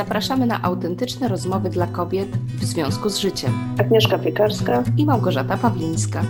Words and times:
zapraszamy 0.00 0.46
na 0.46 0.62
autentyczne 0.62 1.28
rozmowy 1.28 1.70
dla 1.70 1.86
kobiet 1.86 2.28
w 2.28 2.64
związku 2.64 3.08
z 3.08 3.18
życiem. 3.18 3.52
Agnieszka 3.80 4.18
Piekarska 4.18 4.84
i 4.96 5.04
Małgorzata 5.04 5.56
Pawlińska. 5.56 6.22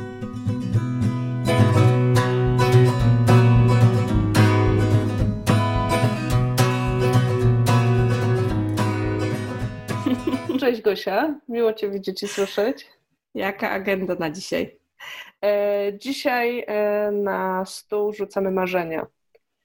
Cześć 10.60 10.82
Gosia, 10.82 11.34
miło 11.48 11.72
Cię 11.72 11.90
widzieć 11.90 12.22
i 12.22 12.28
słyszeć. 12.28 12.86
Jaka 13.34 13.70
agenda 13.70 14.14
na 14.14 14.30
dzisiaj? 14.30 14.78
E, 15.44 15.92
dzisiaj 15.98 16.64
e, 16.66 17.10
na 17.12 17.64
stół 17.64 18.12
rzucamy 18.12 18.50
marzenia. 18.50 19.06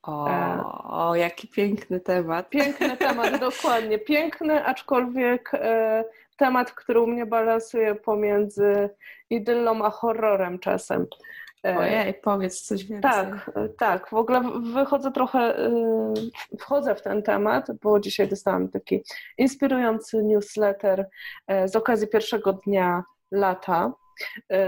O, 0.08 0.30
e, 0.30 0.64
o, 0.84 1.16
jaki 1.16 1.48
piękny 1.48 2.00
temat. 2.00 2.50
Piękny 2.50 2.98
temat, 3.08 3.40
dokładnie. 3.40 4.00
Piękny, 4.00 4.66
aczkolwiek 4.66 5.52
e, 5.54 6.04
temat, 6.38 6.72
który 6.72 7.02
u 7.02 7.08
mnie 7.08 7.26
balansuje 7.26 7.96
pomiędzy 7.96 8.90
idyllą 9.30 9.86
a 9.86 9.90
horrorem 9.90 10.60
czasem. 10.60 11.06
E, 11.66 11.78
Ojej, 11.78 12.14
powiedz 12.14 12.62
coś 12.62 12.86
więcej. 12.86 13.12
Tak, 13.12 13.52
tak. 13.78 14.10
W 14.10 14.14
ogóle 14.14 14.42
wychodzę 14.74 15.12
trochę, 15.12 15.40
e, 15.40 15.74
wchodzę 16.60 16.96
w 16.96 17.02
ten 17.02 17.24
temat, 17.24 17.68
bo 17.82 18.00
dzisiaj 18.00 18.28
dostałam 18.28 18.70
taki 18.70 19.04
inspirujący 19.38 20.24
newsletter 20.24 21.08
e, 21.48 21.68
z 21.68 21.76
okazji 21.76 22.08
pierwszego 22.08 22.54
dnia 22.54 23.04
lata 23.32 23.92
E, 23.92 24.05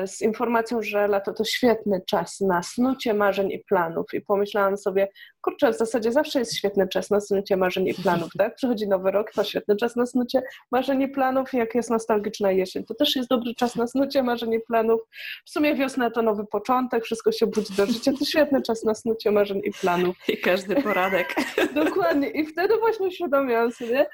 z 0.05 0.21
informacją, 0.21 0.81
że 0.81 1.07
lato 1.07 1.33
to 1.33 1.43
świetny 1.43 2.01
czas 2.07 2.41
na 2.41 2.63
snucie 2.63 3.13
marzeń 3.13 3.51
i 3.51 3.59
planów. 3.59 4.13
I 4.13 4.21
pomyślałam 4.21 4.77
sobie, 4.77 5.07
kurczę, 5.41 5.73
w 5.73 5.77
zasadzie 5.77 6.11
zawsze 6.11 6.39
jest 6.39 6.55
świetny 6.55 6.87
czas 6.87 7.09
na 7.09 7.21
snucie 7.21 7.57
marzeń 7.57 7.87
i 7.87 7.93
planów, 7.93 8.29
tak? 8.37 8.55
Przychodzi 8.55 8.87
nowy 8.87 9.11
rok, 9.11 9.31
to 9.31 9.43
świetny 9.43 9.75
czas 9.75 9.95
na 9.95 10.05
snucie 10.05 10.41
marzeń 10.71 11.01
i 11.01 11.07
planów. 11.07 11.53
Jak 11.53 11.75
jest 11.75 11.89
nostalgiczna 11.89 12.51
jesień, 12.51 12.85
to 12.85 12.93
też 12.93 13.15
jest 13.15 13.29
dobry 13.29 13.55
czas 13.55 13.75
na 13.75 13.87
snucie 13.87 14.23
marzeń 14.23 14.53
i 14.53 14.59
planów. 14.59 15.01
W 15.45 15.49
sumie 15.49 15.75
wiosna 15.75 16.11
to 16.11 16.21
nowy 16.21 16.45
początek, 16.45 17.03
wszystko 17.03 17.31
się 17.31 17.47
budzi 17.47 17.73
do 17.73 17.85
życia, 17.85 18.11
to 18.19 18.25
świetny 18.25 18.61
czas 18.61 18.83
na 18.83 18.95
snucie 18.95 19.31
marzeń 19.31 19.61
i 19.63 19.71
planów. 19.71 20.15
I 20.27 20.37
każdy 20.37 20.81
poradek. 20.81 21.35
Dokładnie. 21.85 22.29
I 22.29 22.45
wtedy 22.45 22.77
właśnie 22.77 23.07
uświadomiłam 23.07 23.71
sobie, 23.71 24.05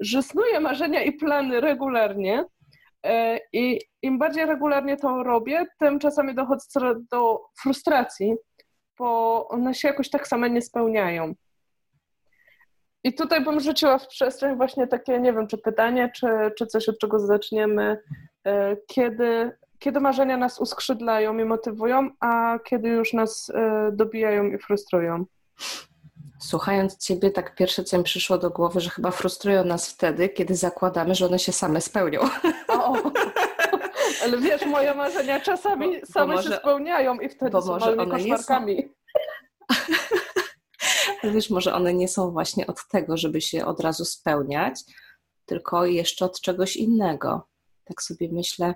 że 0.00 0.22
snuję 0.22 0.60
marzenia 0.60 1.02
i 1.02 1.12
plany 1.12 1.60
regularnie, 1.60 2.44
E, 2.44 2.57
I 3.52 3.80
im 4.02 4.18
bardziej 4.18 4.46
regularnie 4.46 4.96
to 4.96 5.22
robię, 5.22 5.66
tym 5.78 5.98
czasami 5.98 6.34
dochodzę 6.34 6.94
do 7.12 7.40
frustracji, 7.62 8.34
bo 8.98 9.48
one 9.48 9.74
się 9.74 9.88
jakoś 9.88 10.10
tak 10.10 10.28
same 10.28 10.50
nie 10.50 10.62
spełniają. 10.62 11.34
I 13.04 13.14
tutaj 13.14 13.44
bym 13.44 13.60
rzuciła 13.60 13.98
w 13.98 14.08
przestrzeń 14.08 14.56
właśnie 14.56 14.86
takie, 14.86 15.20
nie 15.20 15.32
wiem, 15.32 15.46
czy 15.46 15.58
pytanie, 15.58 16.10
czy, 16.14 16.26
czy 16.58 16.66
coś, 16.66 16.88
od 16.88 16.98
czego 16.98 17.20
zaczniemy, 17.20 18.02
e, 18.44 18.76
kiedy, 18.86 19.52
kiedy 19.78 20.00
marzenia 20.00 20.36
nas 20.36 20.60
uskrzydlają 20.60 21.38
i 21.38 21.44
motywują, 21.44 22.10
a 22.20 22.58
kiedy 22.64 22.88
już 22.88 23.12
nas 23.12 23.50
e, 23.54 23.90
dobijają 23.92 24.44
i 24.44 24.58
frustrują. 24.58 25.24
Słuchając 26.40 26.98
Ciebie, 26.98 27.30
tak 27.30 27.54
pierwsze, 27.54 27.84
co 27.84 27.98
mi 27.98 28.04
przyszło 28.04 28.38
do 28.38 28.50
głowy, 28.50 28.80
że 28.80 28.90
chyba 28.90 29.10
frustrują 29.10 29.64
nas 29.64 29.90
wtedy, 29.90 30.28
kiedy 30.28 30.54
zakładamy, 30.54 31.14
że 31.14 31.26
one 31.26 31.38
się 31.38 31.52
same 31.52 31.80
spełnią. 31.80 32.20
O, 32.88 33.12
ale 34.22 34.38
wiesz, 34.38 34.66
moje 34.66 34.94
marzenia 34.94 35.40
czasami 35.40 36.00
bo, 36.00 36.06
same 36.06 36.26
bo 36.26 36.32
może, 36.32 36.50
się 36.50 36.56
spełniają 36.56 37.18
i 37.18 37.28
wtedy 37.28 37.62
są 37.62 37.72
one 37.72 38.06
koszmarkami. 38.06 38.88
Ale 41.22 41.32
wiesz, 41.32 41.50
może 41.50 41.74
one 41.74 41.94
nie 41.94 42.08
są 42.08 42.30
właśnie 42.30 42.66
od 42.66 42.88
tego, 42.88 43.16
żeby 43.16 43.40
się 43.40 43.66
od 43.66 43.80
razu 43.80 44.04
spełniać, 44.04 44.80
tylko 45.46 45.86
jeszcze 45.86 46.24
od 46.24 46.40
czegoś 46.40 46.76
innego. 46.76 47.48
Tak 47.84 48.02
sobie 48.02 48.28
myślę, 48.32 48.74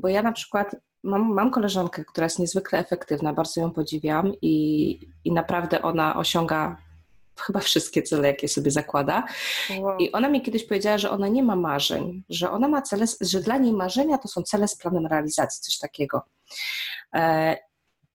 bo 0.00 0.08
ja 0.08 0.22
na 0.22 0.32
przykład 0.32 0.76
mam, 1.02 1.34
mam 1.34 1.50
koleżankę, 1.50 2.04
która 2.04 2.24
jest 2.24 2.38
niezwykle 2.38 2.78
efektywna, 2.78 3.32
bardzo 3.32 3.60
ją 3.60 3.70
podziwiam 3.70 4.32
i, 4.42 4.98
i 5.24 5.32
naprawdę 5.32 5.82
ona 5.82 6.16
osiąga 6.16 6.76
chyba 7.40 7.60
wszystkie 7.60 8.02
cele, 8.02 8.28
jakie 8.28 8.48
sobie 8.48 8.70
zakłada. 8.70 9.24
Wow. 9.80 9.98
I 9.98 10.12
ona 10.12 10.28
mi 10.28 10.42
kiedyś 10.42 10.64
powiedziała, 10.64 10.98
że 10.98 11.10
ona 11.10 11.28
nie 11.28 11.42
ma 11.42 11.56
marzeń, 11.56 12.22
że 12.28 12.50
ona 12.50 12.68
ma 12.68 12.82
cele, 12.82 13.06
że 13.20 13.40
dla 13.40 13.58
niej 13.58 13.72
marzenia 13.72 14.18
to 14.18 14.28
są 14.28 14.42
cele 14.42 14.68
z 14.68 14.76
planem 14.76 15.06
realizacji, 15.06 15.62
coś 15.62 15.78
takiego. 15.78 16.22
E, 17.14 17.56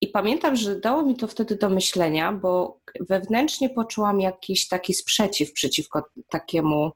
I 0.00 0.08
pamiętam, 0.08 0.56
że 0.56 0.80
dało 0.80 1.02
mi 1.02 1.16
to 1.16 1.26
wtedy 1.26 1.56
do 1.56 1.70
myślenia, 1.70 2.32
bo 2.32 2.80
wewnętrznie 3.00 3.70
poczułam 3.70 4.20
jakiś 4.20 4.68
taki 4.68 4.94
sprzeciw 4.94 5.52
przeciwko 5.52 6.04
takiemu 6.30 6.92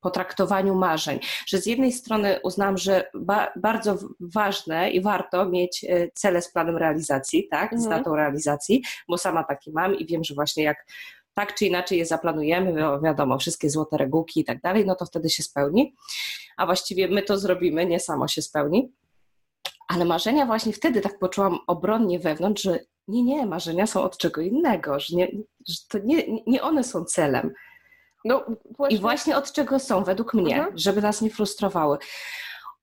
potraktowaniu 0.00 0.74
marzeń. 0.74 1.20
Że 1.46 1.58
z 1.58 1.66
jednej 1.66 1.92
strony 1.92 2.40
uznałam, 2.44 2.78
że 2.78 3.10
ba 3.14 3.52
bardzo 3.56 3.98
ważne 4.20 4.90
i 4.90 5.00
warto 5.00 5.46
mieć 5.46 5.84
e, 5.84 6.08
cele 6.14 6.42
z 6.42 6.52
planem 6.52 6.76
realizacji, 6.76 7.48
tak, 7.48 7.72
mhm. 7.72 7.82
z 7.82 7.88
datą 7.88 8.16
realizacji, 8.16 8.82
bo 9.08 9.18
sama 9.18 9.44
taki 9.44 9.72
mam 9.72 9.94
i 9.94 10.06
wiem, 10.06 10.24
że 10.24 10.34
właśnie 10.34 10.64
jak 10.64 10.86
tak 11.34 11.54
czy 11.54 11.66
inaczej 11.66 11.98
je 11.98 12.06
zaplanujemy, 12.06 12.74
wiadomo, 13.02 13.38
wszystkie 13.38 13.70
złote 13.70 13.96
regułki 13.96 14.40
i 14.40 14.44
tak 14.44 14.60
dalej, 14.60 14.86
no 14.86 14.94
to 14.94 15.06
wtedy 15.06 15.30
się 15.30 15.42
spełni. 15.42 15.94
A 16.56 16.66
właściwie 16.66 17.08
my 17.08 17.22
to 17.22 17.38
zrobimy, 17.38 17.86
nie 17.86 18.00
samo 18.00 18.28
się 18.28 18.42
spełni. 18.42 18.92
Ale 19.88 20.04
marzenia 20.04 20.46
właśnie 20.46 20.72
wtedy 20.72 21.00
tak 21.00 21.18
poczułam 21.18 21.58
obronnie 21.66 22.18
wewnątrz, 22.18 22.62
że 22.62 22.78
nie, 23.08 23.22
nie, 23.22 23.46
marzenia 23.46 23.86
są 23.86 24.02
od 24.02 24.18
czego 24.18 24.40
innego, 24.40 25.00
że, 25.00 25.16
nie, 25.16 25.28
że 25.68 25.76
to 25.88 25.98
nie, 25.98 26.42
nie 26.46 26.62
one 26.62 26.84
są 26.84 27.04
celem. 27.04 27.52
No, 28.24 28.44
właśnie. 28.76 28.96
I 28.96 29.00
właśnie 29.00 29.36
od 29.36 29.52
czego 29.52 29.78
są, 29.78 30.04
według 30.04 30.34
mnie, 30.34 30.56
mhm. 30.56 30.78
żeby 30.78 31.02
nas 31.02 31.22
nie 31.22 31.30
frustrowały. 31.30 31.98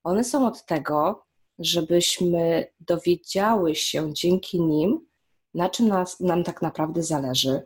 One 0.04 0.24
są 0.24 0.46
od 0.46 0.64
tego, 0.64 1.24
żebyśmy 1.58 2.66
dowiedziały 2.80 3.74
się 3.74 4.14
dzięki 4.14 4.60
nim, 4.60 5.06
na 5.54 5.68
czym 5.68 5.88
nas, 5.88 6.20
nam 6.20 6.44
tak 6.44 6.62
naprawdę 6.62 7.02
zależy, 7.02 7.62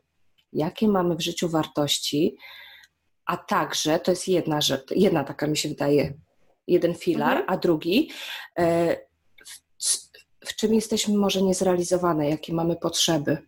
jakie 0.53 0.89
mamy 0.89 1.17
w 1.17 1.21
życiu 1.21 1.49
wartości, 1.49 2.37
a 3.27 3.37
także, 3.37 3.99
to 3.99 4.11
jest 4.11 4.29
jedna 4.29 4.61
rzecz, 4.61 4.91
jedna 4.91 5.25
taka 5.25 5.47
mi 5.47 5.57
się 5.57 5.69
wydaje, 5.69 6.15
jeden 6.67 6.95
filar, 6.95 7.37
mhm. 7.39 7.51
a 7.51 7.57
drugi, 7.57 8.11
e, 8.59 8.97
w, 9.47 9.63
w, 10.49 10.57
czym 10.57 10.75
jesteśmy 10.75 11.15
może 11.15 11.43
niezrealizowane, 11.43 12.31
jakie 12.31 12.55
mamy 12.55 12.77
potrzeby. 12.77 13.39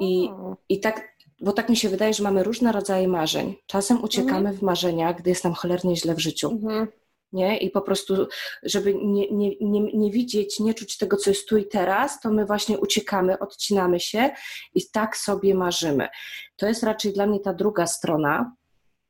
I, 0.00 0.30
I 0.68 0.80
tak 0.80 1.12
bo 1.42 1.52
tak 1.52 1.68
mi 1.68 1.76
się 1.76 1.88
wydaje, 1.88 2.14
że 2.14 2.22
mamy 2.22 2.42
różne 2.42 2.72
rodzaje 2.72 3.08
marzeń. 3.08 3.54
Czasem 3.66 4.04
uciekamy 4.04 4.38
mhm. 4.38 4.56
w 4.56 4.62
marzenia, 4.62 5.12
gdy 5.12 5.30
jest 5.30 5.44
nam 5.44 5.52
cholernie 5.52 5.96
źle 5.96 6.14
w 6.14 6.18
życiu. 6.18 6.50
Mhm. 6.50 6.88
Nie? 7.32 7.58
I 7.58 7.70
po 7.70 7.80
prostu, 7.80 8.26
żeby 8.62 8.94
nie, 8.94 9.30
nie, 9.30 9.50
nie, 9.60 9.80
nie 9.80 10.10
widzieć, 10.10 10.60
nie 10.60 10.74
czuć 10.74 10.96
tego, 10.96 11.16
co 11.16 11.30
jest 11.30 11.48
tu 11.48 11.56
i 11.56 11.68
teraz, 11.68 12.20
to 12.20 12.30
my 12.30 12.46
właśnie 12.46 12.78
uciekamy, 12.78 13.38
odcinamy 13.38 14.00
się 14.00 14.30
i 14.74 14.90
tak 14.90 15.16
sobie 15.16 15.54
marzymy. 15.54 16.08
To 16.56 16.66
jest 16.66 16.82
raczej 16.82 17.12
dla 17.12 17.26
mnie 17.26 17.40
ta 17.40 17.54
druga 17.54 17.86
strona, 17.86 18.52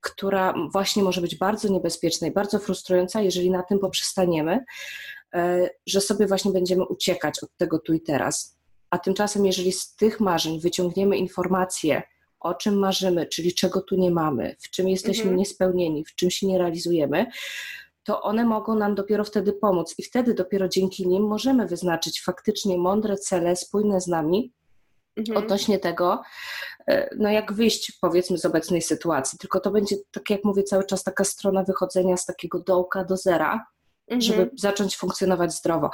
która 0.00 0.54
właśnie 0.72 1.02
może 1.02 1.20
być 1.20 1.36
bardzo 1.36 1.68
niebezpieczna 1.68 2.26
i 2.26 2.30
bardzo 2.30 2.58
frustrująca, 2.58 3.20
jeżeli 3.20 3.50
na 3.50 3.62
tym 3.62 3.78
poprzestaniemy, 3.78 4.64
e, 5.34 5.70
że 5.86 6.00
sobie 6.00 6.26
właśnie 6.26 6.52
będziemy 6.52 6.86
uciekać 6.86 7.42
od 7.42 7.56
tego 7.56 7.78
tu 7.78 7.92
i 7.92 8.00
teraz. 8.00 8.58
A 8.90 8.98
tymczasem, 8.98 9.46
jeżeli 9.46 9.72
z 9.72 9.94
tych 9.94 10.20
marzeń 10.20 10.60
wyciągniemy 10.60 11.16
informacje, 11.16 12.02
o 12.40 12.54
czym 12.54 12.78
marzymy, 12.78 13.26
czyli 13.26 13.54
czego 13.54 13.80
tu 13.80 13.96
nie 13.96 14.10
mamy, 14.10 14.56
w 14.60 14.70
czym 14.70 14.88
jesteśmy 14.88 15.22
mhm. 15.22 15.36
niespełnieni, 15.36 16.04
w 16.04 16.14
czym 16.14 16.30
się 16.30 16.46
nie 16.46 16.58
realizujemy, 16.58 17.26
to 18.04 18.22
one 18.22 18.44
mogą 18.44 18.74
nam 18.74 18.94
dopiero 18.94 19.24
wtedy 19.24 19.52
pomóc 19.52 19.94
i 19.98 20.02
wtedy 20.02 20.34
dopiero 20.34 20.68
dzięki 20.68 21.08
nim 21.08 21.22
możemy 21.22 21.66
wyznaczyć 21.66 22.22
faktycznie 22.22 22.78
mądre 22.78 23.16
cele 23.16 23.56
spójne 23.56 24.00
z 24.00 24.06
nami 24.06 24.52
mhm. 25.16 25.38
odnośnie 25.38 25.78
tego, 25.78 26.22
e, 26.88 27.16
no 27.16 27.30
jak 27.30 27.52
wyjść 27.52 27.92
powiedzmy 28.00 28.38
z 28.38 28.44
obecnej 28.44 28.82
sytuacji. 28.82 29.38
Tylko 29.38 29.60
to 29.60 29.70
będzie, 29.70 29.96
tak 30.10 30.30
jak 30.30 30.44
mówię 30.44 30.62
cały 30.62 30.84
czas, 30.84 31.04
taka 31.04 31.24
strona 31.24 31.62
wychodzenia 31.62 32.16
z 32.16 32.26
takiego 32.26 32.58
dołka 32.58 33.04
do 33.04 33.16
zera, 33.16 33.66
mhm. 34.08 34.20
żeby 34.20 34.50
zacząć 34.58 34.96
funkcjonować 34.96 35.52
zdrowo. 35.52 35.90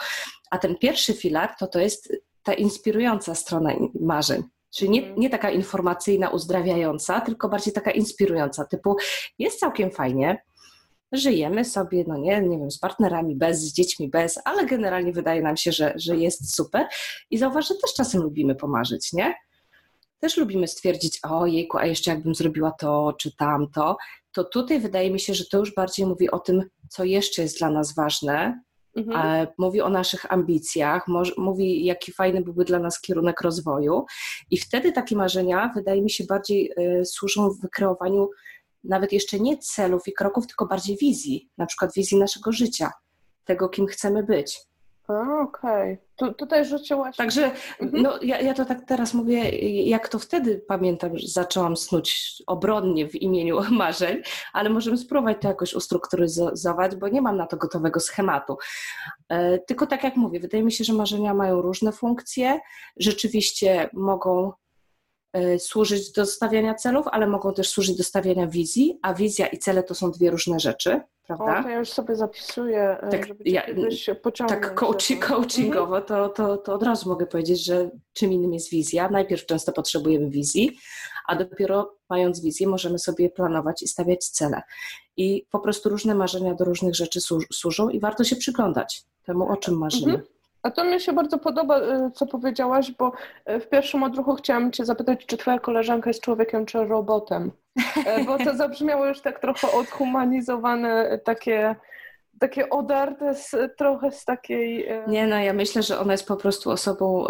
A 0.51 0.59
ten 0.59 0.79
pierwszy 0.79 1.15
filar 1.15 1.55
to 1.59 1.67
to 1.67 1.79
jest 1.79 2.13
ta 2.43 2.55
inspirująca 2.55 3.35
strona 3.35 3.71
marzeń. 4.01 4.43
Czyli 4.75 4.91
nie, 4.91 5.13
nie 5.13 5.31
taka 5.31 5.51
informacyjna, 5.51 6.31
uzdrawiająca, 6.31 7.21
tylko 7.21 7.49
bardziej 7.49 7.73
taka 7.73 7.91
inspirująca, 7.91 8.65
typu 8.65 8.97
jest 9.39 9.61
całkiem 9.61 9.91
fajnie, 9.91 10.43
żyjemy 11.13 11.65
sobie, 11.65 12.05
no 12.07 12.17
nie, 12.17 12.41
nie 12.41 12.59
wiem, 12.59 12.71
z 12.71 12.79
partnerami 12.79 13.37
bez, 13.37 13.61
z 13.61 13.73
dziećmi 13.73 14.09
bez, 14.09 14.41
ale 14.45 14.67
generalnie 14.67 15.13
wydaje 15.13 15.43
nam 15.43 15.57
się, 15.57 15.73
że, 15.73 15.93
że 15.97 16.17
jest 16.17 16.57
super. 16.57 16.87
I 17.31 17.39
zauważ, 17.39 17.69
że 17.69 17.75
też 17.75 17.95
czasem 17.97 18.23
lubimy 18.23 18.55
pomarzyć, 18.55 19.13
nie? 19.13 19.35
Też 20.21 20.37
lubimy 20.37 20.69
stwierdzić, 20.69 21.19
o 21.23 21.47
jejku, 21.47 21.79
a 21.79 21.87
jeszcze 21.87 22.11
jakbym 22.11 22.35
zrobiła 22.35 22.71
to 22.71 23.15
czy 23.19 23.37
tamto. 23.37 23.97
To 24.33 24.45
tutaj 24.45 24.81
wydaje 24.81 25.11
mi 25.11 25.21
się, 25.21 25.35
że 25.35 25.45
to 25.45 25.59
już 25.59 25.75
bardziej 25.75 26.07
mówi 26.07 26.31
o 26.31 26.39
tym, 26.39 26.63
co 26.89 27.05
jeszcze 27.05 27.43
jest 27.43 27.59
dla 27.59 27.71
nas 27.71 27.95
ważne, 27.95 28.61
Mhm. 28.97 29.47
Mówi 29.59 29.81
o 29.81 29.89
naszych 29.89 30.33
ambicjach, 30.33 31.07
mówi, 31.37 31.85
jaki 31.85 32.13
fajny 32.13 32.41
byłby 32.41 32.65
dla 32.65 32.79
nas 32.79 33.01
kierunek 33.01 33.41
rozwoju. 33.41 34.05
I 34.51 34.59
wtedy 34.59 34.93
takie 34.93 35.17
marzenia, 35.17 35.73
wydaje 35.75 36.03
mi 36.03 36.11
się, 36.11 36.25
bardziej 36.25 36.73
y, 37.01 37.05
służą 37.05 37.51
w 37.51 37.61
wykreowaniu 37.61 38.29
nawet 38.85 39.13
jeszcze 39.13 39.41
nie 39.41 39.59
celów 39.59 40.09
i 40.09 40.13
kroków, 40.13 40.47
tylko 40.47 40.67
bardziej 40.67 40.97
wizji, 40.97 41.51
na 41.59 41.67
przykład 41.67 41.95
wizji 41.95 42.19
naszego 42.19 42.53
życia, 42.53 42.93
tego, 43.45 43.69
kim 43.69 43.87
chcemy 43.87 44.23
być. 44.23 44.69
Okej. 45.09 45.93
Okay. 45.93 45.99
Tu, 46.17 46.33
tutaj 46.33 46.65
rzuciłaś. 46.65 47.17
Także 47.17 47.51
mhm. 47.81 48.03
no, 48.03 48.19
ja, 48.23 48.41
ja 48.41 48.55
to 48.55 48.65
tak 48.65 48.85
teraz 48.87 49.15
mówię, 49.15 49.51
jak 49.85 50.09
to 50.09 50.19
wtedy 50.19 50.65
pamiętam, 50.69 51.19
że 51.19 51.29
zaczęłam 51.29 51.77
snuć 51.77 52.35
obronnie 52.47 53.09
w 53.09 53.15
imieniu 53.15 53.61
marzeń, 53.71 54.23
ale 54.53 54.71
możemy 54.71 54.99
spróbować 54.99 55.37
to 55.41 55.49
jakoś 55.49 55.75
ustrukturyzować, 55.75 56.97
bo 56.97 57.09
nie 57.09 57.23
mam 57.23 57.37
na 57.37 57.47
to 57.47 57.57
gotowego 57.57 58.01
schematu. 58.01 58.57
E, 59.29 59.59
tylko 59.59 59.87
tak 59.87 60.05
jak 60.05 60.17
mówię, 60.17 60.41
wydaje 60.41 60.63
mi 60.63 60.73
się, 60.73 60.85
że 60.85 60.93
marzenia 60.93 61.35
mają 61.35 61.63
różne 61.63 61.93
funkcje. 61.93 62.61
Rzeczywiście 62.97 63.91
mogą 63.93 64.53
służyć 65.59 66.13
do 66.13 66.27
stawiania 66.27 66.75
celów, 66.75 67.07
ale 67.11 67.27
mogą 67.27 67.55
też 67.55 67.69
służyć 67.69 67.97
do 67.97 68.05
stawiania 68.05 68.47
wizji, 68.47 68.99
a 69.03 69.15
wizja 69.15 69.47
i 69.47 69.59
cele 69.59 69.83
to 69.83 69.95
są 69.95 70.11
dwie 70.11 70.31
różne 70.31 70.61
rzeczy 70.61 71.01
prawda? 71.29 71.61
O, 71.61 71.63
to 71.63 71.69
ja 71.69 71.79
już 71.79 71.89
sobie 71.89 72.17
zapisuję, 72.17 72.97
e, 73.01 73.09
tak, 73.11 73.27
żeby 73.27 73.45
ja, 73.47 73.63
pociągnąć. 74.23 74.63
Tak 74.63 74.75
coaching, 74.75 75.27
coachingowo 75.27 75.99
mhm. 75.99 76.05
to, 76.07 76.29
to, 76.29 76.57
to 76.57 76.75
od 76.75 76.83
razu 76.83 77.09
mogę 77.09 77.27
powiedzieć, 77.27 77.65
że 77.65 77.91
czym 78.13 78.33
innym 78.33 78.55
jest 78.55 78.71
wizja. 78.71 79.09
Najpierw 79.11 79.47
często 79.47 79.73
potrzebujemy 79.73 80.31
wizji, 80.31 80.79
a 81.27 81.37
dopiero 81.37 81.95
mając 82.11 82.41
wizję 82.41 82.69
możemy 82.69 82.99
sobie 82.99 83.31
planować 83.31 83.83
i 83.83 83.89
stawiać 83.89 84.29
cele. 84.29 84.63
I 85.17 85.47
po 85.51 85.61
prostu 85.61 85.89
różne 85.89 86.15
marzenia 86.15 86.55
do 86.55 86.65
różnych 86.65 86.95
rzeczy 86.95 87.21
służą 87.53 87.89
i 87.89 88.01
warto 88.01 88.25
się 88.25 88.37
przyglądać 88.37 89.05
temu, 89.25 89.53
o 89.53 89.57
czym 89.57 89.79
marzymy. 89.79 90.13
Mhm. 90.13 90.38
A 90.69 90.71
to 90.71 90.85
mi 90.85 91.01
się 91.01 91.13
bardzo 91.13 91.39
podoba, 91.39 91.79
y, 91.79 92.11
co 92.15 92.27
powiedziałaś, 92.27 92.91
bo 92.91 93.13
y, 93.51 93.61
w 93.61 93.69
pierwszym 93.69 94.03
odruchu 94.03 94.35
chciałam 94.35 94.73
Cię 94.73 94.85
zapytać, 94.85 95.27
czy 95.27 95.37
Twoja 95.37 95.59
koleżanka 95.59 96.11
jest 96.11 96.23
człowiekiem, 96.23 96.67
czy 96.67 96.85
robotem. 96.85 97.51
E, 98.07 98.25
bo 98.25 98.39
to 98.39 98.57
zabrzmiało 98.63 99.07
już 99.07 99.21
tak 99.21 99.41
trochę 99.41 99.73
odhumanizowane, 99.73 101.21
takie, 101.25 101.77
takie 102.41 102.71
odarte 102.71 103.35
z, 103.35 103.57
trochę 103.79 104.13
z 104.13 104.25
takiej. 104.25 104.87
E, 104.89 105.05
Nie, 105.07 105.27
no 105.27 105.39
ja 105.39 105.53
myślę, 105.53 105.83
że 105.83 105.99
ona 105.99 106.13
jest 106.13 106.29
po 106.29 106.37
prostu 106.37 106.71
osobą. 106.71 107.27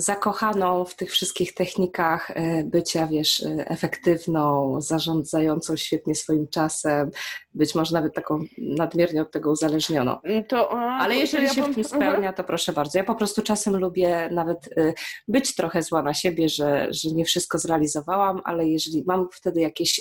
Zakochaną 0.00 0.84
w 0.84 0.94
tych 0.94 1.10
wszystkich 1.10 1.54
technikach 1.54 2.30
e, 2.30 2.64
bycia, 2.64 3.06
wiesz, 3.06 3.42
e, 3.42 3.68
efektywną, 3.68 4.76
zarządzającą 4.80 5.76
świetnie 5.76 6.14
swoim 6.14 6.48
czasem, 6.48 7.10
być 7.54 7.74
może 7.74 7.94
nawet 7.94 8.14
taką 8.14 8.44
nadmiernie 8.58 9.22
od 9.22 9.30
tego 9.30 9.50
uzależnioną. 9.50 10.20
Mm, 10.22 10.44
to, 10.44 10.72
a, 10.72 10.98
Ale 10.98 11.16
jeżeli 11.16 11.44
ja 11.44 11.54
się 11.54 11.62
bym... 11.62 11.72
w 11.72 11.74
tym 11.74 11.84
spełnia, 11.84 12.16
mhm. 12.16 12.34
to 12.34 12.44
proszę 12.44 12.72
bardzo. 12.72 12.98
Ja 12.98 13.04
po 13.04 13.14
prostu 13.14 13.42
czasem 13.42 13.76
lubię 13.76 14.28
nawet 14.32 14.68
e, 14.76 14.92
być 15.28 15.54
trochę 15.54 15.82
zła 15.82 16.02
na 16.02 16.14
siebie, 16.14 16.48
że, 16.48 16.86
że 16.90 17.10
nie 17.10 17.24
wszystko 17.24 17.58
zrealizowałam, 17.58 18.40
ale 18.44 18.68
jeżeli 18.68 19.04
mam 19.06 19.28
wtedy 19.32 19.60
jakieś 19.60 20.00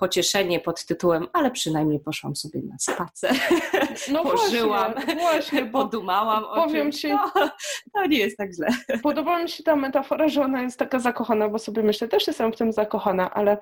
pocieszenie 0.00 0.60
pod 0.60 0.84
tytułem, 0.84 1.28
ale 1.32 1.50
przynajmniej 1.50 2.00
poszłam 2.00 2.36
sobie 2.36 2.60
na 2.62 2.78
spacer, 2.78 3.34
no 4.12 4.24
pożyłam, 4.32 4.92
właśnie, 4.92 5.14
właśnie 5.16 5.66
podumałam 5.66 6.44
powiem 6.54 6.88
o 6.88 6.92
Ci, 6.92 7.08
no, 7.08 7.30
to 7.92 8.06
nie 8.06 8.18
jest 8.18 8.36
tak 8.36 8.52
źle. 8.52 8.68
Podoba 9.02 9.42
mi 9.42 9.48
się 9.48 9.62
ta 9.62 9.76
metafora, 9.76 10.28
że 10.28 10.42
ona 10.42 10.62
jest 10.62 10.78
taka 10.78 10.98
zakochana, 10.98 11.48
bo 11.48 11.58
sobie 11.58 11.82
myślę, 11.82 12.08
też 12.08 12.26
jestem 12.26 12.52
w 12.52 12.56
tym 12.56 12.72
zakochana, 12.72 13.30
ale 13.30 13.58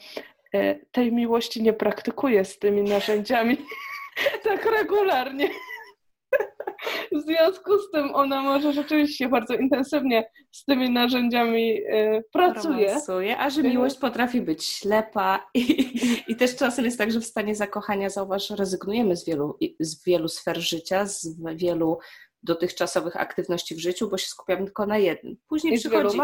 e, 0.55 0.75
tej 0.75 1.13
miłości 1.13 1.63
nie 1.63 1.73
praktykuję 1.73 2.45
z 2.45 2.59
tymi 2.59 2.83
narzędziami 2.83 3.57
tak 4.45 4.65
regularnie. 4.65 5.49
W 7.13 7.21
związku 7.21 7.79
z 7.79 7.91
tym 7.91 8.15
ona 8.15 8.43
może 8.43 8.73
rzeczywiście 8.73 9.29
bardzo 9.29 9.55
intensywnie 9.55 10.31
z 10.53 10.65
tymi 10.65 10.91
narzędziami 10.91 11.81
y, 11.81 12.25
pracuje. 12.33 12.87
Romansuje, 12.87 13.39
a 13.39 13.51
że 13.51 13.63
miłość 13.63 13.99
potrafi 13.99 14.41
być 14.41 14.65
ślepa 14.65 15.51
i, 15.55 15.91
i 16.29 16.37
też 16.37 16.57
czasem 16.57 16.85
jest 16.85 16.99
tak, 16.99 17.13
że 17.13 17.21
w 17.21 17.27
stanie 17.27 17.55
zakochania, 17.55 18.11
zauważ, 18.11 18.51
rezygnujemy 18.51 19.17
z 19.17 19.27
wielu, 19.27 19.59
z 19.81 20.05
wielu 20.05 20.29
sfer 20.29 20.61
życia, 20.61 21.07
z 21.07 21.37
wielu 21.55 21.99
dotychczasowych 22.43 23.17
aktywności 23.17 23.75
w 23.75 23.79
życiu, 23.79 24.09
bo 24.09 24.19
się 24.19 24.27
skupiamy 24.27 24.65
tylko 24.65 24.87
na 24.87 24.99
jednym. 24.99 25.37
Później 25.49 25.75
I 25.75 25.79
przychodzi. 25.79 26.19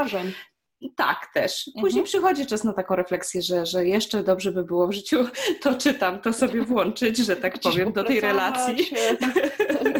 Tak, 0.96 1.30
też. 1.34 1.64
Później 1.64 2.02
mhm. 2.02 2.04
przychodzi 2.04 2.46
czas 2.46 2.64
na 2.64 2.72
taką 2.72 2.96
refleksję, 2.96 3.42
że, 3.42 3.66
że 3.66 3.86
jeszcze 3.86 4.22
dobrze 4.22 4.52
by 4.52 4.64
było 4.64 4.88
w 4.88 4.92
życiu 4.92 5.26
to 5.62 5.74
czytam, 5.74 6.20
to 6.20 6.32
sobie 6.32 6.62
włączyć, 6.62 7.16
że 7.16 7.36
tak 7.36 7.58
powiem, 7.60 7.92
do 7.92 8.04
tej 8.04 8.20
relacji. 8.20 8.76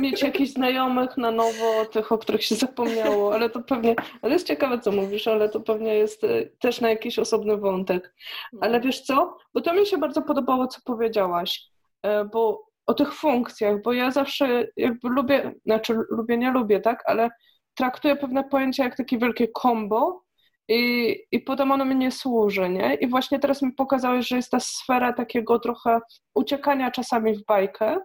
Mieć 0.01 0.23
jakichś 0.23 0.51
znajomych 0.51 1.17
na 1.17 1.31
nowo, 1.31 1.85
tych, 1.93 2.13
o 2.13 2.19
których 2.19 2.45
się 2.45 2.55
zapomniało, 2.55 3.35
ale 3.35 3.51
to 3.51 3.63
pewnie, 3.63 3.95
ale 4.23 4.33
jest 4.33 4.47
ciekawe, 4.47 4.81
co 4.81 4.93
mówisz, 4.93 5.29
ale 5.29 5.49
to 5.49 5.61
pewnie 5.61 5.95
jest 5.95 6.25
e, 6.25 6.47
też 6.47 6.81
na 6.81 6.91
jakiś 6.91 7.19
osobny 7.19 7.57
wątek. 7.57 8.15
Ale 8.61 8.81
wiesz 8.81 9.01
co? 9.01 9.37
Bo 9.55 9.61
to 9.61 9.75
mi 9.75 9.87
się 9.87 9.99
bardzo 9.99 10.23
podobało, 10.23 10.67
co 10.67 10.81
powiedziałaś, 10.85 11.63
e, 12.03 12.25
bo 12.25 12.67
o 12.87 12.95
tych 12.95 13.15
funkcjach, 13.15 13.83
bo 13.83 13.93
ja 13.93 14.11
zawsze 14.11 14.67
jakby 14.77 15.09
lubię, 15.09 15.55
znaczy 15.67 15.99
lubię, 16.11 16.39
nie 16.39 16.51
lubię, 16.51 16.81
tak, 16.81 17.03
ale 17.07 17.31
traktuję 17.75 18.17
pewne 18.17 18.45
pojęcia 18.45 18.85
jak 18.85 18.97
takie 18.97 19.19
wielkie 19.19 19.49
combo, 19.63 20.24
i, 20.69 21.17
I 21.33 21.41
potem 21.41 21.73
ono 21.73 21.85
mi 21.85 21.97
nie 21.97 22.11
służy, 22.11 22.69
nie? 22.69 22.95
I 22.95 23.09
właśnie 23.09 23.39
teraz 23.39 23.63
mi 23.63 23.73
pokazałeś, 23.73 24.29
że 24.29 24.37
jest 24.37 24.51
ta 24.51 24.61
sfera 24.61 25.13
takiego 25.13 25.59
trochę 25.59 26.01
uciekania 26.35 26.91
czasami 26.91 27.35
w 27.35 27.45
bajkę. 27.45 27.99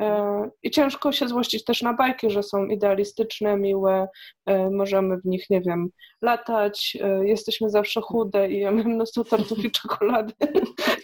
E, 0.00 0.50
I 0.62 0.70
ciężko 0.70 1.12
się 1.12 1.28
złościć 1.28 1.64
też 1.64 1.82
na 1.82 1.92
bajki, 1.92 2.30
że 2.30 2.42
są 2.42 2.66
idealistyczne, 2.66 3.56
miłe, 3.56 4.08
e, 4.46 4.70
możemy 4.70 5.16
w 5.16 5.24
nich, 5.24 5.50
nie 5.50 5.60
wiem, 5.60 5.88
latać, 6.22 6.98
e, 7.00 7.26
jesteśmy 7.26 7.70
zawsze 7.70 8.00
chude 8.00 8.50
i 8.50 8.58
jemy 8.58 8.84
mnóstwo 8.84 9.24
tortów 9.24 9.64
i 9.64 9.70
czekolady. 9.80 10.32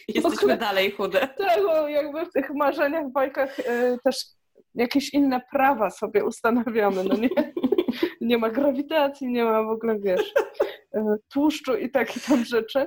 Jesteśmy 0.08 0.56
dalej 0.56 0.90
chude. 0.90 1.20
Tak, 1.20 1.62
bo 1.62 1.88
jakby 1.88 2.26
w 2.26 2.32
tych 2.32 2.50
marzeniach, 2.50 3.12
bajkach 3.12 3.56
też 4.04 4.16
jakieś 4.74 5.14
inne 5.14 5.40
prawa 5.52 5.90
sobie 5.90 6.24
ustanawiamy, 6.24 7.04
no 7.04 7.16
nie? 7.16 7.28
nie 8.20 8.38
ma 8.38 8.50
grawitacji, 8.50 9.28
nie 9.28 9.44
ma 9.44 9.62
w 9.62 9.68
ogóle, 9.68 9.98
wiesz, 9.98 10.32
tłuszczu 11.28 11.76
i 11.76 11.90
takie 11.90 12.20
tam 12.20 12.44
rzeczy, 12.44 12.86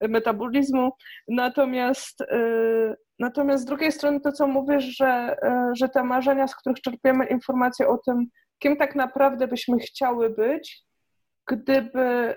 metabolizmu. 0.00 0.90
Natomiast, 1.28 2.20
e, 2.20 2.96
natomiast 3.18 3.62
z 3.62 3.66
drugiej 3.66 3.92
strony 3.92 4.20
to, 4.20 4.32
co 4.32 4.46
mówisz, 4.46 4.84
że, 4.84 5.36
e, 5.42 5.70
że 5.74 5.88
te 5.88 6.04
marzenia, 6.04 6.48
z 6.48 6.56
których 6.56 6.80
czerpiemy 6.80 7.26
informacje 7.26 7.88
o 7.88 7.98
tym, 7.98 8.26
kim 8.58 8.76
tak 8.76 8.94
naprawdę 8.94 9.48
byśmy 9.48 9.78
chciały 9.78 10.30
być, 10.30 10.82
gdyby, 11.46 12.36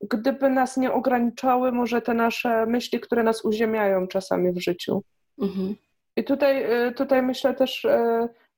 gdyby 0.00 0.50
nas 0.50 0.76
nie 0.76 0.92
ograniczały 0.92 1.72
może 1.72 2.02
te 2.02 2.14
nasze 2.14 2.66
myśli, 2.66 3.00
które 3.00 3.22
nas 3.22 3.44
uziemiają 3.44 4.08
czasami 4.08 4.52
w 4.52 4.62
życiu. 4.62 5.02
Mhm. 5.42 5.74
I 6.16 6.24
tutaj, 6.24 6.66
tutaj 6.96 7.22
myślę 7.22 7.54
też 7.54 7.86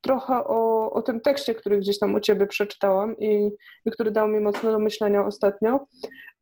trochę 0.00 0.44
o, 0.44 0.90
o 0.92 1.02
tym 1.02 1.20
tekście, 1.20 1.54
który 1.54 1.78
gdzieś 1.78 1.98
tam 1.98 2.14
u 2.14 2.20
Ciebie 2.20 2.46
przeczytałam 2.46 3.16
i, 3.18 3.50
i 3.84 3.90
który 3.90 4.10
dał 4.10 4.28
mi 4.28 4.40
mocno 4.40 4.72
do 4.72 4.78
myślenia 4.78 5.26
ostatnio, 5.26 5.86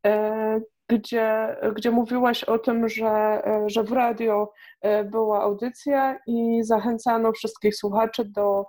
e, 0.05 0.61
gdzie, 0.89 1.57
gdzie 1.75 1.91
mówiłaś 1.91 2.43
o 2.43 2.59
tym, 2.59 2.89
że, 2.89 3.41
e, 3.45 3.63
że 3.67 3.83
w 3.83 3.91
radio 3.91 4.51
e, 4.81 5.03
była 5.03 5.41
audycja 5.41 6.19
i 6.27 6.63
zachęcano 6.63 7.31
wszystkich 7.31 7.75
słuchaczy 7.75 8.25
do, 8.25 8.65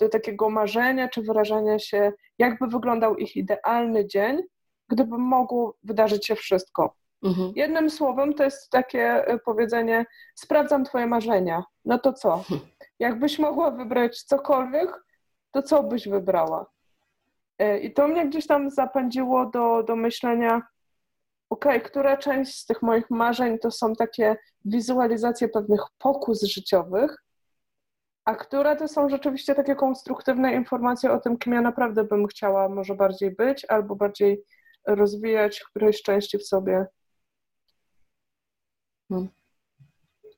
do 0.00 0.08
takiego 0.08 0.50
marzenia 0.50 1.08
czy 1.08 1.22
wyrażania 1.22 1.78
się, 1.78 2.12
jakby 2.38 2.66
wyglądał 2.66 3.16
ich 3.16 3.36
idealny 3.36 4.06
dzień, 4.06 4.42
gdyby 4.88 5.18
mogło 5.18 5.76
wydarzyć 5.84 6.26
się 6.26 6.34
wszystko. 6.34 6.94
Mhm. 7.22 7.52
Jednym 7.56 7.90
słowem 7.90 8.34
to 8.34 8.44
jest 8.44 8.70
takie 8.70 9.24
powiedzenie: 9.44 10.06
sprawdzam 10.34 10.84
Twoje 10.84 11.06
marzenia. 11.06 11.64
No 11.84 11.98
to 11.98 12.12
co? 12.12 12.44
Jakbyś 12.98 13.38
mogła 13.38 13.70
wybrać 13.70 14.22
cokolwiek, 14.22 15.04
to 15.50 15.62
co 15.62 15.82
byś 15.82 16.08
wybrała? 16.08 16.66
E, 17.58 17.78
I 17.78 17.94
to 17.94 18.08
mnie 18.08 18.28
gdzieś 18.28 18.46
tam 18.46 18.70
zapędziło 18.70 19.46
do, 19.46 19.82
do 19.82 19.96
myślenia, 19.96 20.62
okej, 21.50 21.76
okay, 21.76 21.90
która 21.90 22.16
część 22.16 22.58
z 22.58 22.66
tych 22.66 22.82
moich 22.82 23.10
marzeń 23.10 23.58
to 23.58 23.70
są 23.70 23.94
takie 23.94 24.36
wizualizacje 24.64 25.48
pewnych 25.48 25.80
pokus 25.98 26.42
życiowych, 26.42 27.16
a 28.24 28.34
które 28.34 28.76
to 28.76 28.88
są 28.88 29.08
rzeczywiście 29.08 29.54
takie 29.54 29.74
konstruktywne 29.74 30.54
informacje 30.54 31.12
o 31.12 31.20
tym, 31.20 31.38
kim 31.38 31.52
ja 31.52 31.60
naprawdę 31.60 32.04
bym 32.04 32.26
chciała 32.26 32.68
może 32.68 32.94
bardziej 32.94 33.30
być 33.30 33.64
albo 33.64 33.96
bardziej 33.96 34.42
rozwijać 34.86 35.60
którejś 35.60 36.02
części 36.02 36.38
w 36.38 36.46
sobie. 36.46 36.86
Hmm. 39.08 39.28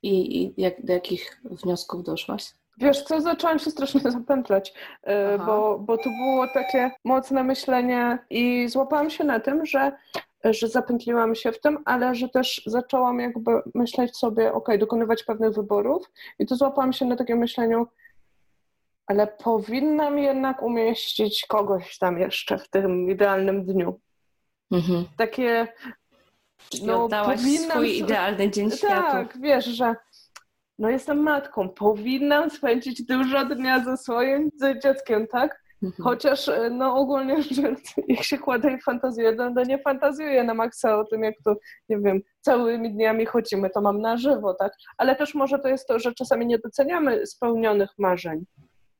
I, 0.02 0.42
i 0.42 0.54
jak, 0.56 0.84
do 0.84 0.92
jakich 0.92 1.40
wniosków 1.44 2.02
doszłaś? 2.02 2.54
Wiesz 2.78 3.02
co, 3.02 3.20
zaczęłam 3.20 3.58
się 3.58 3.70
strasznie 3.70 4.00
zapętlać, 4.20 4.74
e, 5.02 5.38
bo, 5.38 5.78
bo 5.78 5.98
to 5.98 6.10
było 6.24 6.46
takie 6.54 6.90
mocne 7.04 7.44
myślenie 7.44 8.18
i 8.30 8.68
złapałam 8.68 9.10
się 9.10 9.24
na 9.24 9.40
tym, 9.40 9.66
że, 9.66 9.92
że 10.44 10.68
zapętliłam 10.68 11.34
się 11.34 11.52
w 11.52 11.60
tym, 11.60 11.78
ale 11.84 12.14
że 12.14 12.28
też 12.28 12.62
zaczęłam 12.66 13.20
jakby 13.20 13.50
myśleć 13.74 14.16
sobie, 14.16 14.52
ok, 14.52 14.68
dokonywać 14.78 15.22
pewnych 15.22 15.54
wyborów 15.54 16.10
i 16.38 16.46
to 16.46 16.56
złapałam 16.56 16.92
się 16.92 17.04
na 17.04 17.16
takim 17.16 17.38
myśleniu, 17.38 17.86
ale 19.06 19.26
powinnam 19.26 20.18
jednak 20.18 20.62
umieścić 20.62 21.46
kogoś 21.46 21.98
tam 21.98 22.18
jeszcze 22.18 22.58
w 22.58 22.68
tym 22.68 23.10
idealnym 23.10 23.64
dniu. 23.64 24.00
Mhm. 24.70 25.04
Takie 25.16 25.68
no, 26.82 27.04
oddałaś 27.04 27.40
swój 27.40 27.98
idealny 27.98 28.50
dzień 28.50 28.70
świata. 28.70 29.12
Tak, 29.12 29.38
wiesz, 29.40 29.64
że 29.64 29.94
no 30.78 30.90
jestem 30.90 31.22
matką, 31.22 31.68
powinnam 31.68 32.50
spędzić 32.50 33.02
dużo 33.02 33.44
dnia 33.44 33.84
ze 33.84 33.96
swoim 33.96 34.50
dzieckiem, 34.82 35.26
tak? 35.26 35.60
Mhm. 35.82 36.04
Chociaż 36.04 36.48
e, 36.48 36.70
no 36.70 36.96
ogólnie 36.96 37.42
rzecz, 37.42 37.80
jak 38.08 38.22
się 38.22 38.38
kładę 38.38 38.72
i 38.72 38.82
fantazjuję, 38.82 39.36
to, 39.36 39.54
to 39.54 39.62
nie 39.64 39.78
fantazjuję 39.78 40.44
na 40.44 40.54
maksa 40.54 40.98
o 40.98 41.04
tym, 41.04 41.22
jak 41.22 41.34
to, 41.44 41.56
nie 41.88 41.98
wiem, 41.98 42.20
całymi 42.40 42.92
dniami 42.92 43.26
chodzimy, 43.26 43.70
to 43.70 43.80
mam 43.80 44.00
na 44.00 44.16
żywo, 44.16 44.54
tak? 44.54 44.72
Ale 44.98 45.16
też 45.16 45.34
może 45.34 45.58
to 45.58 45.68
jest 45.68 45.86
to, 45.88 45.98
że 45.98 46.14
czasami 46.14 46.46
nie 46.46 46.58
doceniamy 46.58 47.26
spełnionych 47.26 47.90
marzeń. 47.98 48.44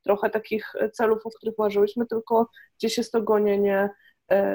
Trochę 0.05 0.31
takich 0.31 0.73
celów, 0.93 1.26
o 1.26 1.31
których 1.31 1.59
marzyłyśmy, 1.59 2.07
tylko 2.07 2.49
gdzieś 2.79 2.99
jest 2.99 3.12
to 3.12 3.23
gonienie 3.23 3.90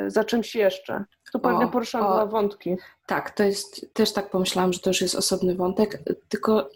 za 0.07 0.23
czymś 0.23 0.55
jeszcze. 0.55 1.03
Tu 1.31 1.39
pewnie 1.39 1.67
poruszam 1.67 2.01
dwa 2.01 2.25
wątki. 2.25 2.75
Tak, 3.05 3.31
to 3.31 3.43
jest, 3.43 3.93
też 3.93 4.13
tak 4.13 4.29
pomyślałam, 4.29 4.73
że 4.73 4.79
to 4.79 4.89
już 4.89 5.01
jest 5.01 5.15
osobny 5.15 5.55
wątek, 5.55 5.99
tylko 6.29 6.69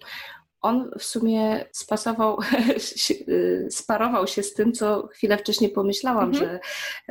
on 0.62 0.92
w 1.00 1.04
sumie 1.04 1.66
spasował, 1.72 2.38
y, 3.28 3.68
sparował 3.72 4.28
się 4.28 4.44
z 4.44 4.54
tym, 4.54 4.74
co 4.74 5.08
chwilę 5.08 5.38
wcześniej 5.38 5.70
pomyślałam, 5.70 6.30
mhm. 6.30 6.46
że, 6.46 6.60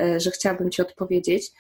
e, 0.05 0.21
że 0.21 0.31
chciałabym 0.31 0.71
Ci 0.71 0.83
odpowiedzieć. 0.83 1.53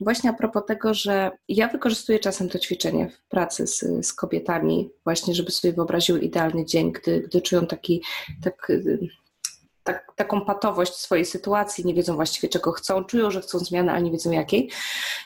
Właśnie 0.00 0.30
a 0.30 0.32
propos 0.32 0.62
tego, 0.66 0.94
że 0.94 1.30
ja 1.48 1.68
wykorzystuję 1.68 2.18
czasem 2.18 2.48
to 2.48 2.58
ćwiczenie 2.58 3.10
w 3.10 3.28
pracy 3.28 3.66
z, 3.66 4.06
z 4.06 4.12
kobietami, 4.12 4.90
właśnie, 5.04 5.34
żeby 5.34 5.50
sobie 5.50 5.72
wyobraziły 5.74 6.18
idealny 6.18 6.64
dzień, 6.64 6.92
gdy, 6.92 7.20
gdy 7.20 7.42
czują 7.42 7.66
taki, 7.66 8.02
tak, 8.42 8.70
y, 8.70 9.08
tak, 9.88 10.12
taką 10.16 10.40
patowość 10.40 10.94
swojej 10.94 11.24
sytuacji, 11.24 11.86
nie 11.86 11.94
wiedzą 11.94 12.14
właściwie 12.14 12.48
czego 12.48 12.72
chcą, 12.72 13.04
czują, 13.04 13.30
że 13.30 13.40
chcą 13.40 13.58
zmiany, 13.58 13.92
ale 13.92 14.02
nie 14.02 14.10
wiedzą 14.10 14.30
jakiej. 14.30 14.70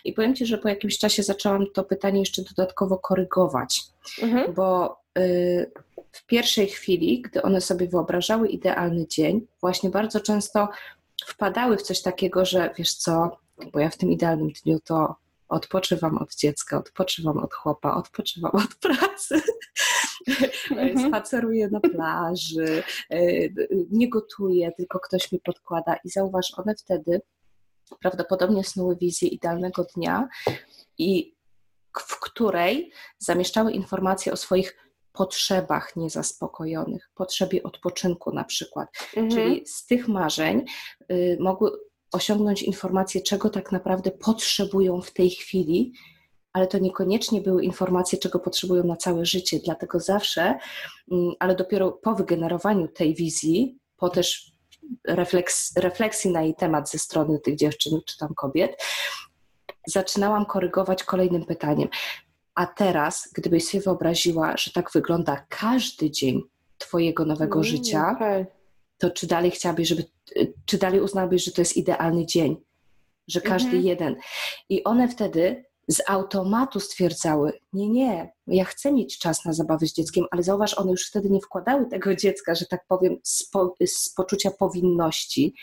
I 0.05 0.13
powiem 0.13 0.35
Ci, 0.35 0.47
że 0.47 0.59
po 0.59 0.69
jakimś 0.69 0.99
czasie 0.99 1.23
zaczęłam 1.23 1.67
to 1.75 1.85
pytanie 1.85 2.21
jeszcze 2.21 2.43
dodatkowo 2.43 2.99
korygować, 2.99 3.81
mhm. 4.23 4.55
bo 4.55 4.97
y, 5.19 5.71
w 6.13 6.27
pierwszej 6.27 6.67
chwili, 6.69 7.23
gdy 7.23 7.43
one 7.43 7.61
sobie 7.61 7.89
wyobrażały 7.89 8.49
idealny 8.49 9.07
dzień, 9.07 9.47
właśnie 9.61 9.91
bardzo 9.91 10.21
często 10.21 10.69
wpadały 11.27 11.77
w 11.77 11.83
coś 11.83 12.03
takiego, 12.03 12.45
że 12.45 12.71
wiesz 12.79 12.95
co, 12.95 13.37
bo 13.73 13.81
ja 13.81 13.91
w 13.91 13.97
tym 13.97 14.11
idealnym 14.11 14.51
dniu 14.65 14.81
to 14.85 15.17
odpoczywam 15.49 16.19
od 16.19 16.35
dziecka, 16.35 16.79
odpoczywam 16.79 17.39
od 17.39 17.55
chłopa, 17.55 17.95
odpoczywam 17.95 18.53
od 18.55 18.75
pracy. 18.75 19.43
spaceruję 21.09 21.69
na 21.69 21.81
plaży, 21.81 22.83
e, 23.11 23.21
nie 23.91 24.09
gotuję, 24.09 24.73
tylko 24.77 25.01
ktoś 25.01 25.33
mi 25.33 25.41
podkłada 25.41 25.97
i 26.05 26.09
zauważ, 26.09 26.53
one 26.57 26.75
wtedy 26.75 27.21
prawdopodobnie 28.01 28.65
snuły 28.65 28.97
wizję 28.97 29.29
idealnego 29.29 29.87
dnia 29.97 30.29
i 30.99 31.35
w 31.99 32.21
której 32.21 32.93
zamieszczały 33.19 33.73
informacje 33.73 34.33
o 34.33 34.37
swoich 34.37 34.77
potrzebach 35.13 35.97
niezaspokojonych, 35.97 37.11
potrzebie 37.15 37.63
odpoczynku 37.63 38.33
na 38.33 38.45
przykład. 38.45 38.89
Mhm. 39.17 39.31
Czyli 39.31 39.67
z 39.67 39.87
tych 39.87 40.09
marzeń 40.09 40.65
y, 41.11 41.37
mogły 41.41 41.71
osiągnąć 42.13 42.63
informacje, 42.63 43.21
czego 43.21 43.51
tak 43.51 43.73
naprawdę 43.73 44.11
potrzebują 44.11 45.01
w 45.01 45.11
tej 45.11 45.31
chwili, 45.31 45.93
ale 46.53 46.67
to 46.67 46.79
niekoniecznie 46.79 47.41
były 47.41 47.65
informacje, 47.65 48.19
czego 48.19 48.39
potrzebują 48.39 48.85
na 48.85 48.97
całe 48.97 49.27
życie. 49.27 49.61
Dlatego 49.65 50.01
zawsze, 50.01 50.59
mm, 51.13 51.33
ale 51.39 51.55
dopiero 51.55 51.93
po 51.93 52.15
wygenerowaniu 52.15 52.89
tej 52.89 53.15
wizji, 53.15 53.79
po 53.97 54.09
też 54.09 54.53
refleks, 55.09 55.77
refleksji 55.77 56.31
na 56.31 56.43
jej 56.43 56.55
temat 56.55 56.91
ze 56.91 56.99
strony 56.99 57.39
tych 57.39 57.57
dziewczyn 57.57 58.01
czy 58.07 58.19
tam 58.19 58.35
kobiet, 58.35 58.83
zaczynałam 59.87 60.47
korygować 60.47 61.05
kolejnym 61.05 61.45
pytaniem. 61.45 61.89
A 62.55 62.67
teraz, 62.67 63.31
gdybyś 63.35 63.69
sobie 63.69 63.83
wyobraziła, 63.83 64.57
że 64.57 64.71
tak 64.73 64.91
wygląda 64.93 65.47
każdy 65.49 66.11
dzień 66.11 66.43
Twojego 66.79 67.25
nowego 67.25 67.55
mm, 67.59 67.65
życia, 67.65 68.13
okay. 68.17 68.47
to 68.99 69.11
czy 69.11 69.27
dalej 69.27 69.51
chciałabyś, 69.51 69.89
żeby, 69.89 70.05
czy 70.65 70.79
dalej 70.79 71.01
uznałabyś, 71.01 71.45
że 71.45 71.53
to 71.53 71.61
jest 71.61 71.77
idealny 71.77 72.27
dzień? 72.27 72.57
Że 73.29 73.41
każdy 73.41 73.69
mm 73.71 73.83
-hmm. 73.83 73.87
jeden. 73.87 74.17
I 74.69 74.85
one 74.85 75.09
wtedy 75.09 75.65
z 75.89 76.03
automatu 76.09 76.81
stwierdzały: 76.81 77.53
Nie, 77.73 77.89
nie, 77.89 78.33
ja 78.47 78.65
chcę 78.65 78.93
mieć 78.93 79.19
czas 79.19 79.45
na 79.45 79.53
zabawę 79.53 79.87
z 79.87 79.93
dzieckiem, 79.93 80.25
ale 80.31 80.43
zauważ, 80.43 80.79
one 80.79 80.91
już 80.91 81.07
wtedy 81.09 81.31
nie 81.31 81.41
wkładały 81.41 81.87
tego 81.87 82.15
dziecka, 82.15 82.55
że 82.55 82.67
tak 82.67 82.87
powiem, 82.89 83.17
z, 83.23 83.51
po, 83.51 83.75
z 83.87 84.15
poczucia 84.15 84.51
powinności, 84.51 85.55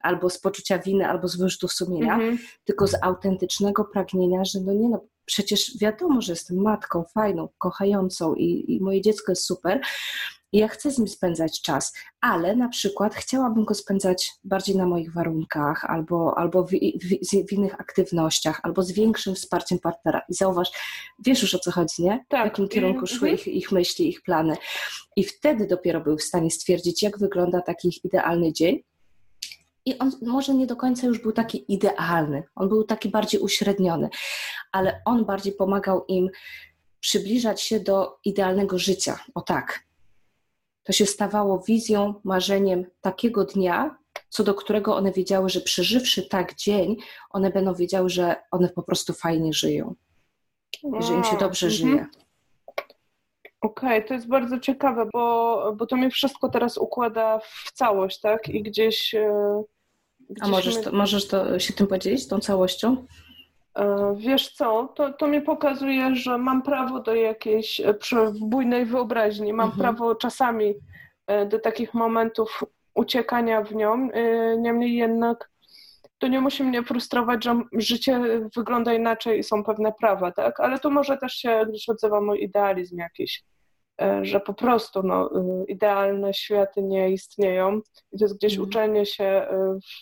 albo 0.00 0.30
z 0.30 0.38
poczucia 0.38 0.78
winy, 0.78 1.08
albo 1.08 1.28
z 1.28 1.36
wyrzutów 1.36 1.72
sumienia, 1.72 2.14
mm 2.14 2.36
-hmm. 2.36 2.40
tylko 2.64 2.86
z 2.86 2.94
autentycznego 3.02 3.84
pragnienia, 3.84 4.44
że 4.44 4.60
no 4.60 4.72
nie 4.72 4.88
no, 4.88 5.04
przecież 5.24 5.78
wiadomo, 5.78 6.20
że 6.20 6.32
jestem 6.32 6.56
matką 6.56 7.04
fajną, 7.14 7.48
kochającą 7.58 8.34
i, 8.34 8.64
i 8.68 8.80
moje 8.80 9.00
dziecko 9.00 9.32
jest 9.32 9.44
super 9.44 9.80
i 10.54 10.58
ja 10.58 10.68
chcę 10.68 10.90
z 10.90 10.98
nim 10.98 11.08
spędzać 11.08 11.62
czas, 11.62 11.92
ale 12.20 12.56
na 12.56 12.68
przykład 12.68 13.14
chciałabym 13.14 13.64
go 13.64 13.74
spędzać 13.74 14.32
bardziej 14.44 14.76
na 14.76 14.86
moich 14.86 15.12
warunkach 15.12 15.84
albo, 15.84 16.38
albo 16.38 16.64
w, 16.64 16.70
w, 16.70 17.48
w 17.48 17.52
innych 17.52 17.80
aktywnościach, 17.80 18.60
albo 18.62 18.82
z 18.82 18.92
większym 18.92 19.34
wsparciem 19.34 19.78
partnera. 19.78 20.22
I 20.28 20.34
zauważ, 20.34 20.70
wiesz 21.26 21.42
już 21.42 21.54
o 21.54 21.58
co 21.58 21.70
chodzi, 21.70 22.02
nie? 22.02 22.24
Tak. 22.28 22.42
W 22.42 22.44
jakim 22.44 22.68
kierunku 22.68 23.06
szły 23.06 23.30
mhm. 23.30 23.34
ich, 23.34 23.46
ich 23.46 23.72
myśli, 23.72 24.08
ich 24.08 24.22
plany. 24.22 24.56
I 25.16 25.24
wtedy 25.24 25.66
dopiero 25.66 26.00
był 26.00 26.16
w 26.16 26.22
stanie 26.22 26.50
stwierdzić, 26.50 27.02
jak 27.02 27.18
wygląda 27.18 27.60
taki 27.60 27.88
ich 27.88 28.04
idealny 28.04 28.52
dzień 28.52 28.82
i 29.86 29.98
on 29.98 30.12
może 30.22 30.54
nie 30.54 30.66
do 30.66 30.76
końca 30.76 31.06
już 31.06 31.18
był 31.18 31.32
taki 31.32 31.72
idealny, 31.72 32.42
on 32.54 32.68
był 32.68 32.84
taki 32.84 33.08
bardziej 33.08 33.40
uśredniony, 33.40 34.08
ale 34.72 35.00
on 35.04 35.24
bardziej 35.24 35.52
pomagał 35.52 36.04
im 36.08 36.28
przybliżać 37.00 37.62
się 37.62 37.80
do 37.80 38.18
idealnego 38.24 38.78
życia. 38.78 39.18
O 39.34 39.40
tak. 39.40 39.84
To 40.84 40.92
się 40.92 41.06
stawało 41.06 41.58
wizją, 41.58 42.14
marzeniem 42.24 42.86
takiego 43.00 43.44
dnia, 43.44 43.96
co 44.28 44.44
do 44.44 44.54
którego 44.54 44.96
one 44.96 45.12
wiedziały, 45.12 45.48
że 45.48 45.60
przeżywszy 45.60 46.28
tak 46.28 46.54
dzień, 46.54 46.96
one 47.30 47.50
będą 47.50 47.74
wiedziały, 47.74 48.08
że 48.08 48.36
one 48.50 48.68
po 48.68 48.82
prostu 48.82 49.12
fajnie 49.12 49.52
żyją. 49.52 49.94
I 51.00 51.02
że 51.02 51.14
im 51.14 51.24
się 51.24 51.36
dobrze 51.36 51.66
mhm. 51.66 51.70
żyje. 51.90 52.06
Okej, 53.60 53.98
okay, 53.98 54.02
to 54.02 54.14
jest 54.14 54.28
bardzo 54.28 54.58
ciekawe, 54.58 55.08
bo, 55.12 55.74
bo 55.76 55.86
to 55.86 55.96
mnie 55.96 56.10
wszystko 56.10 56.48
teraz 56.48 56.78
układa 56.78 57.38
w 57.38 57.72
całość, 57.72 58.20
tak? 58.20 58.48
I 58.48 58.62
gdzieś 58.62 59.14
e, 59.14 59.62
a 60.40 60.48
możesz, 60.48 60.82
to, 60.82 60.92
możesz 60.92 61.28
to 61.28 61.58
się 61.58 61.72
tym 61.72 61.86
podzielić, 61.86 62.28
tą 62.28 62.38
całością? 62.38 63.06
E, 63.78 64.14
wiesz 64.16 64.52
co, 64.52 64.92
to, 64.94 65.12
to 65.12 65.26
mi 65.26 65.42
pokazuje, 65.42 66.14
że 66.14 66.38
mam 66.38 66.62
prawo 66.62 67.00
do 67.00 67.14
jakiejś 67.14 67.80
e, 67.80 67.94
bujnej 68.40 68.84
wyobraźni, 68.84 69.52
mam 69.52 69.66
mhm. 69.66 69.80
prawo 69.82 70.14
czasami 70.14 70.74
e, 71.26 71.46
do 71.46 71.58
takich 71.58 71.94
momentów 71.94 72.64
uciekania 72.94 73.62
w 73.62 73.74
nią, 73.74 74.08
niemniej 74.58 74.94
jednak 74.94 75.50
to 76.18 76.28
nie 76.28 76.40
musi 76.40 76.64
mnie 76.64 76.82
frustrować, 76.82 77.44
że 77.44 77.62
życie 77.72 78.20
wygląda 78.56 78.94
inaczej 78.94 79.38
i 79.38 79.42
są 79.42 79.64
pewne 79.64 79.92
prawa, 79.92 80.32
tak? 80.32 80.60
Ale 80.60 80.78
to 80.78 80.90
może 80.90 81.16
też 81.16 81.32
się 81.32 81.62
gdzieś 81.68 81.88
odzywa 81.88 82.20
mój 82.20 82.42
idealizm 82.42 82.98
jakiś. 82.98 83.42
Że 84.22 84.40
po 84.40 84.54
prostu 84.54 85.02
no, 85.02 85.30
idealne 85.68 86.34
światy 86.34 86.82
nie 86.82 87.10
istnieją. 87.10 87.80
I 88.12 88.18
to 88.18 88.24
jest 88.24 88.38
gdzieś 88.38 88.52
mhm. 88.52 88.68
uczenie 88.68 89.06
się 89.06 89.46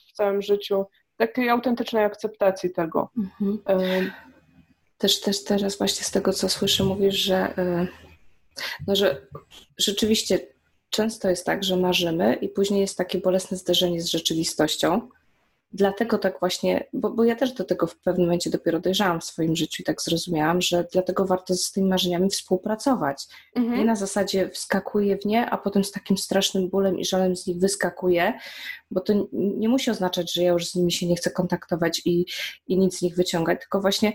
w 0.08 0.12
całym 0.12 0.42
życiu 0.42 0.84
takiej 1.16 1.48
autentycznej 1.48 2.04
akceptacji 2.04 2.70
tego. 2.70 3.10
Mhm. 3.18 3.58
E, 3.68 4.10
też, 4.98 5.20
też 5.20 5.44
teraz 5.44 5.78
właśnie 5.78 6.04
z 6.04 6.10
tego, 6.10 6.32
co 6.32 6.48
słyszę, 6.48 6.84
mówisz, 6.84 7.16
że, 7.16 7.58
y, 7.58 7.88
no, 8.86 8.96
że 8.96 9.26
rzeczywiście 9.78 10.40
często 10.90 11.30
jest 11.30 11.46
tak, 11.46 11.64
że 11.64 11.76
marzymy 11.76 12.34
i 12.34 12.48
później 12.48 12.80
jest 12.80 12.98
takie 12.98 13.18
bolesne 13.18 13.56
zderzenie 13.56 14.02
z 14.02 14.06
rzeczywistością 14.06 15.08
dlatego 15.72 16.18
tak 16.18 16.40
właśnie, 16.40 16.86
bo, 16.92 17.10
bo, 17.10 17.24
ja 17.24 17.36
też 17.36 17.52
do 17.52 17.64
tego 17.64 17.86
w 17.86 17.96
pewnym 17.96 18.26
momencie 18.26 18.50
dopiero 18.50 18.80
dojrzałam 18.80 19.20
w 19.20 19.24
swoim 19.24 19.56
życiu 19.56 19.82
i 19.82 19.84
tak 19.84 20.02
zrozumiałam, 20.02 20.62
że 20.62 20.86
dlatego 20.92 21.26
warto 21.26 21.54
z 21.54 21.72
tymi 21.72 21.88
marzeniami 21.88 22.30
współpracować. 22.30 23.26
Mhm. 23.54 23.78
Nie 23.78 23.84
na 23.84 23.96
zasadzie 23.96 24.50
wskakuję 24.50 25.18
w 25.18 25.24
nie, 25.24 25.50
a 25.50 25.58
potem 25.58 25.84
z 25.84 25.92
takim 25.92 26.18
strasznym 26.18 26.68
bólem 26.68 26.98
i 26.98 27.04
żalem 27.04 27.36
z 27.36 27.46
nich 27.46 27.58
wyskakuję, 27.58 28.32
bo 28.90 29.00
to 29.00 29.12
nie 29.32 29.68
musi 29.68 29.90
oznaczać, 29.90 30.32
że 30.32 30.42
ja 30.42 30.52
już 30.52 30.66
z 30.66 30.74
nimi 30.74 30.92
się 30.92 31.06
nie 31.06 31.16
chcę 31.16 31.30
kontaktować 31.30 32.02
i, 32.04 32.26
i 32.66 32.78
nic 32.78 32.98
z 32.98 33.02
nich 33.02 33.16
wyciągać, 33.16 33.60
tylko 33.60 33.80
właśnie 33.80 34.12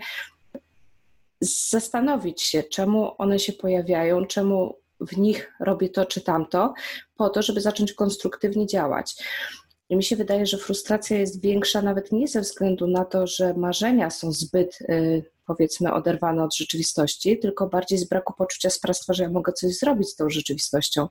zastanowić 1.40 2.42
się, 2.42 2.62
czemu 2.62 3.14
one 3.18 3.38
się 3.38 3.52
pojawiają, 3.52 4.26
czemu 4.26 4.78
w 5.00 5.16
nich 5.16 5.52
robię 5.60 5.88
to 5.88 6.06
czy 6.06 6.20
tamto, 6.20 6.74
po 7.16 7.28
to, 7.28 7.42
żeby 7.42 7.60
zacząć 7.60 7.92
konstruktywnie 7.92 8.66
działać. 8.66 9.14
I 9.88 9.96
mi 9.96 10.04
się 10.04 10.16
wydaje, 10.16 10.46
że 10.46 10.58
frustracja 10.58 11.18
jest 11.18 11.42
większa 11.42 11.82
nawet 11.82 12.12
nie 12.12 12.28
ze 12.28 12.40
względu 12.40 12.86
na 12.86 13.04
to, 13.04 13.26
że 13.26 13.54
marzenia 13.54 14.10
są 14.10 14.32
zbyt, 14.32 14.78
y, 14.80 15.24
powiedzmy, 15.46 15.92
oderwane 15.92 16.44
od 16.44 16.54
rzeczywistości, 16.54 17.38
tylko 17.38 17.68
bardziej 17.68 17.98
z 17.98 18.08
braku 18.08 18.34
poczucia 18.38 18.70
sprawstwa, 18.70 19.12
że 19.12 19.22
ja 19.22 19.30
mogę 19.30 19.52
coś 19.52 19.78
zrobić 19.78 20.08
z 20.08 20.16
tą 20.16 20.30
rzeczywistością. 20.30 21.08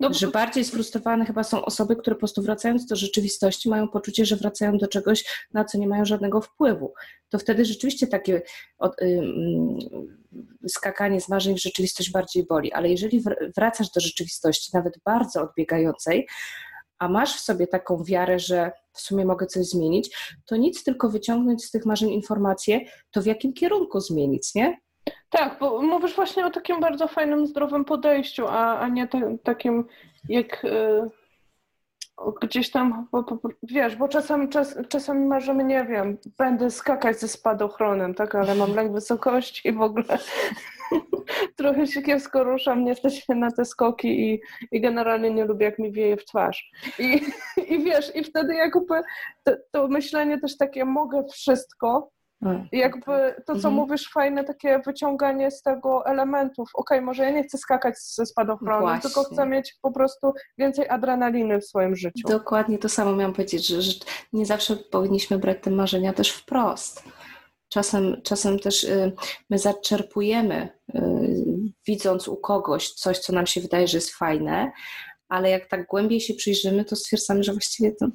No, 0.00 0.12
że 0.12 0.28
bardziej 0.28 0.64
sfrustrowane 0.64 1.26
chyba 1.26 1.44
są 1.44 1.64
osoby, 1.64 1.96
które 1.96 2.16
po 2.16 2.18
prostu 2.18 2.42
wracając 2.42 2.86
do 2.86 2.96
rzeczywistości 2.96 3.68
mają 3.68 3.88
poczucie, 3.88 4.24
że 4.24 4.36
wracają 4.36 4.78
do 4.78 4.88
czegoś, 4.88 5.46
na 5.52 5.64
co 5.64 5.78
nie 5.78 5.88
mają 5.88 6.04
żadnego 6.04 6.40
wpływu. 6.40 6.94
To 7.28 7.38
wtedy 7.38 7.64
rzeczywiście 7.64 8.06
takie 8.06 8.42
od, 8.78 9.02
y, 9.02 9.22
skakanie 10.68 11.20
z 11.20 11.28
marzeń 11.28 11.56
w 11.56 11.62
rzeczywistość 11.62 12.10
bardziej 12.10 12.46
boli. 12.46 12.72
Ale 12.72 12.88
jeżeli 12.88 13.22
wracasz 13.56 13.90
do 13.90 14.00
rzeczywistości, 14.00 14.70
nawet 14.74 14.98
bardzo 15.04 15.42
odbiegającej, 15.42 16.26
a 16.98 17.08
masz 17.08 17.36
w 17.36 17.40
sobie 17.40 17.66
taką 17.66 18.04
wiarę, 18.04 18.38
że 18.38 18.72
w 18.92 19.00
sumie 19.00 19.24
mogę 19.24 19.46
coś 19.46 19.66
zmienić, 19.66 20.16
to 20.46 20.56
nic 20.56 20.84
tylko 20.84 21.08
wyciągnąć 21.08 21.64
z 21.64 21.70
tych 21.70 21.86
marzeń 21.86 22.10
informacje, 22.10 22.80
to 23.10 23.22
w 23.22 23.26
jakim 23.26 23.52
kierunku 23.52 24.00
zmienić, 24.00 24.54
nie? 24.54 24.78
Tak, 25.30 25.56
bo 25.60 25.82
mówisz 25.82 26.14
właśnie 26.14 26.46
o 26.46 26.50
takim 26.50 26.80
bardzo 26.80 27.08
fajnym, 27.08 27.46
zdrowym 27.46 27.84
podejściu, 27.84 28.46
a, 28.46 28.78
a 28.78 28.88
nie 28.88 29.08
te, 29.08 29.38
takim 29.42 29.84
jak 30.28 30.64
y, 30.64 31.10
gdzieś 32.40 32.70
tam, 32.70 33.06
bo, 33.12 33.22
bo, 33.22 33.48
wiesz, 33.62 33.96
bo 33.96 34.08
czasem, 34.08 34.48
czas, 34.48 34.78
czasem 34.88 35.26
marzymy, 35.26 35.64
nie 35.64 35.84
wiem, 35.84 36.18
będę 36.38 36.70
skakać 36.70 37.20
ze 37.20 37.28
spadochronem, 37.28 38.14
tak, 38.14 38.34
ale 38.34 38.54
mam 38.54 38.74
lęk 38.74 38.92
wysokości 38.92 39.68
i 39.68 39.72
w 39.72 39.80
ogóle 39.80 40.04
trochę 41.56 41.86
się 41.86 42.02
kiepsko 42.02 42.44
ruszam, 42.44 42.84
nie 42.84 42.94
stać 42.94 43.28
na 43.28 43.50
te 43.50 43.64
skoki 43.64 44.32
i, 44.32 44.40
i 44.72 44.80
generalnie 44.80 45.30
nie 45.30 45.44
lubię, 45.44 45.66
jak 45.66 45.78
mi 45.78 45.92
wieje 45.92 46.16
w 46.16 46.24
twarz. 46.24 46.70
I, 46.98 47.22
i 47.74 47.84
wiesz, 47.84 48.16
i 48.16 48.24
wtedy 48.24 48.54
jakby 48.54 49.02
to, 49.44 49.52
to 49.70 49.88
myślenie 49.88 50.40
też 50.40 50.56
takie, 50.56 50.84
mogę 50.84 51.24
wszystko, 51.32 52.10
i 52.72 52.78
jakby 52.78 53.34
to, 53.46 53.52
co 53.52 53.68
mhm. 53.68 53.74
mówisz, 53.74 54.10
fajne 54.12 54.44
takie 54.44 54.80
wyciąganie 54.86 55.50
z 55.50 55.62
tego 55.62 56.06
elementów. 56.06 56.70
Okej, 56.74 56.98
okay, 56.98 57.06
może 57.06 57.22
ja 57.22 57.30
nie 57.30 57.44
chcę 57.44 57.58
skakać 57.58 57.94
ze 57.98 58.26
spadochronu, 58.26 59.00
tylko 59.02 59.24
chcę 59.24 59.46
mieć 59.46 59.76
po 59.82 59.92
prostu 59.92 60.32
więcej 60.58 60.88
adrenaliny 60.88 61.60
w 61.60 61.64
swoim 61.64 61.96
życiu. 61.96 62.28
Dokładnie 62.28 62.78
to 62.78 62.88
samo 62.88 63.16
miałam 63.16 63.34
powiedzieć, 63.34 63.66
że, 63.66 63.82
że 63.82 63.92
nie 64.32 64.46
zawsze 64.46 64.76
powinniśmy 64.76 65.38
brać 65.38 65.58
te 65.62 65.70
marzenia 65.70 66.12
też 66.12 66.30
wprost. 66.30 67.04
Czasem, 67.68 68.22
czasem 68.22 68.58
też 68.58 68.84
y, 68.84 69.12
my 69.50 69.58
zaczerpujemy, 69.58 70.68
y, 70.94 71.00
widząc 71.86 72.28
u 72.28 72.36
kogoś 72.36 72.90
coś, 72.90 73.18
co 73.18 73.32
nam 73.32 73.46
się 73.46 73.60
wydaje, 73.60 73.88
że 73.88 73.96
jest 73.96 74.14
fajne, 74.14 74.72
ale 75.28 75.50
jak 75.50 75.68
tak 75.68 75.86
głębiej 75.86 76.20
się 76.20 76.34
przyjrzymy, 76.34 76.84
to 76.84 76.96
stwierdzamy, 76.96 77.42
że 77.42 77.52
właściwie 77.52 77.92
to 77.92 78.06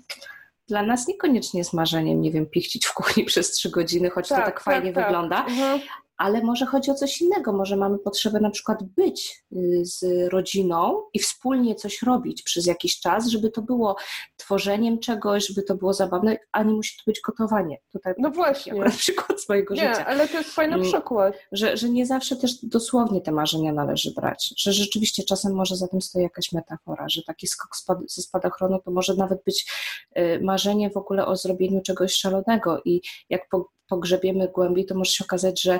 dla 0.68 0.84
nas 0.84 1.08
niekoniecznie 1.08 1.58
jest 1.58 1.74
marzeniem, 1.74 2.22
nie 2.22 2.32
wiem, 2.32 2.46
pichcić 2.46 2.86
w 2.86 2.94
kuchni 2.94 3.26
przez 3.32 3.52
trzy 3.52 3.70
godziny, 3.70 4.10
choć 4.10 4.30
tak, 4.30 4.40
to 4.40 4.46
tak, 4.46 4.54
tak 4.54 4.64
fajnie 4.64 4.94
tak, 4.94 5.06
wygląda, 5.06 5.46
mhm 5.46 5.80
ale 6.18 6.44
może 6.44 6.66
chodzi 6.66 6.92
o 6.92 6.94
coś 6.94 7.22
innego. 7.22 7.54
Może 7.54 7.76
mamy 7.76 8.00
potrzebę 8.00 8.40
na 8.40 8.50
przykład 8.50 8.84
być 8.84 9.46
y, 9.52 9.82
z 9.86 10.30
rodziną 10.32 11.02
i 11.14 11.20
wspólnie 11.20 11.76
coś 11.76 12.02
robić 12.02 12.44
przez 12.44 12.66
jakiś 12.66 13.00
czas, 13.00 13.28
żeby 13.28 13.50
to 13.50 13.62
było 13.62 13.96
tworzeniem 14.38 15.00
czegoś, 15.00 15.48
żeby 15.48 15.64
to 15.64 15.76
było 15.76 15.94
zabawne, 15.94 16.38
a 16.52 16.64
nie 16.64 16.74
musi 16.74 16.98
to 16.98 17.04
być 17.08 17.22
gotowanie. 17.22 17.78
Tutaj 17.92 18.14
no 18.18 18.32
właśnie. 18.32 18.74
Na 18.74 18.90
przykład 18.90 19.42
swojego 19.42 19.74
nie, 19.74 19.90
życia. 19.90 20.06
ale 20.06 20.28
to 20.28 20.38
jest 20.38 20.50
fajny 20.50 20.74
mm, 20.74 20.88
przykład. 20.88 21.36
Że, 21.52 21.78
że 21.78 21.90
nie 21.90 22.06
zawsze 22.06 22.36
też 22.36 22.66
dosłownie 22.66 23.22
te 23.22 23.32
marzenia 23.32 23.74
należy 23.74 24.12
brać. 24.12 24.54
Że 24.58 24.74
rzeczywiście 24.74 25.24
czasem 25.24 25.56
może 25.56 25.76
za 25.76 25.88
tym 25.88 26.02
stoi 26.02 26.22
jakaś 26.22 26.52
metafora, 26.52 27.10
że 27.10 27.22
taki 27.28 27.48
skok 27.48 27.76
spad 27.76 27.98
ze 28.08 28.22
spadochronu 28.22 28.80
to 28.86 28.92
może 28.92 29.16
nawet 29.16 29.44
być 29.44 29.72
y, 30.18 30.40
marzenie 30.44 30.90
w 30.90 30.98
ogóle 30.98 31.26
o 31.26 31.36
zrobieniu 31.36 31.82
czegoś 31.82 32.14
szalonego 32.14 32.82
i 32.86 33.02
jak 33.30 33.50
po, 33.50 33.70
pogrzebiemy 33.88 34.48
głębiej, 34.48 34.86
to 34.86 34.96
może 34.96 35.12
się 35.12 35.24
okazać, 35.24 35.62
że 35.62 35.80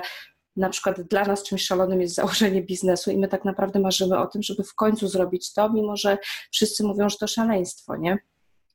na 0.56 0.68
przykład 0.68 1.00
dla 1.02 1.24
nas 1.24 1.42
czymś 1.42 1.66
szalonym 1.66 2.00
jest 2.00 2.14
założenie 2.14 2.62
biznesu 2.62 3.10
i 3.10 3.18
my 3.18 3.28
tak 3.28 3.44
naprawdę 3.44 3.80
marzymy 3.80 4.18
o 4.18 4.26
tym, 4.26 4.42
żeby 4.42 4.64
w 4.64 4.74
końcu 4.74 5.08
zrobić 5.08 5.52
to, 5.52 5.72
mimo 5.72 5.96
że 5.96 6.18
wszyscy 6.52 6.84
mówią, 6.84 7.08
że 7.08 7.16
to 7.16 7.26
szaleństwo, 7.26 7.96
nie? 7.96 8.18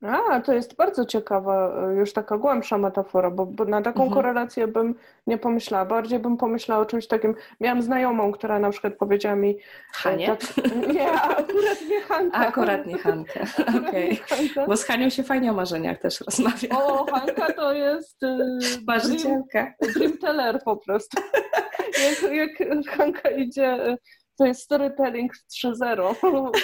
A, 0.02 0.40
to 0.40 0.54
jest 0.54 0.76
bardzo 0.76 1.06
ciekawa, 1.06 1.72
już 1.98 2.14
taka 2.14 2.38
głębsza 2.38 2.78
metafora, 2.78 3.32
bo, 3.32 3.46
bo 3.46 3.66
na 3.66 3.82
taką 3.82 4.04
mhm. 4.04 4.14
korelację 4.14 4.68
bym 4.68 4.96
nie 5.28 5.38
pomyślała. 5.38 5.86
Bardziej 5.86 6.20
bym 6.20 6.38
pomyślała 6.38 6.82
o 6.82 6.86
czymś 6.86 7.08
takim. 7.08 7.36
Miałam 7.60 7.82
znajomą, 7.82 8.32
która 8.32 8.60
na 8.60 8.70
przykład 8.70 8.94
powiedziała 8.94 9.36
mi. 9.36 9.50
E, 9.50 9.56
Hanie? 9.94 10.28
Tak, 10.28 10.66
nie, 10.94 11.12
akurat 11.12 11.82
nie 11.90 12.02
Hanka. 12.02 12.38
Akurat 12.38 12.86
nie 12.86 12.98
Hankę. 12.98 13.40
Okej. 13.88 14.22
Okay. 14.54 14.68
Bo 14.68 14.78
z 14.78 14.84
Hanią 14.84 15.10
się 15.10 15.24
fajnie 15.24 15.52
o 15.52 15.54
marzeniach 15.54 16.00
też 16.00 16.22
rozmawia. 16.22 16.70
O, 16.70 17.06
Hanka 17.06 17.54
to 17.54 17.74
jest. 17.74 18.24
E, 18.24 18.38
Marzycielka. 18.88 19.74
Dream, 19.82 19.94
dream 19.94 20.18
teller 20.18 20.64
po 20.64 20.78
prostu. 20.78 21.22
jak, 22.32 22.60
jak 22.60 22.88
Hanka 22.88 23.30
idzie 23.30 23.66
e, 23.66 23.98
to 24.40 24.46
jest 24.46 24.62
storytelling 24.62 25.34
3.0. 25.34 26.16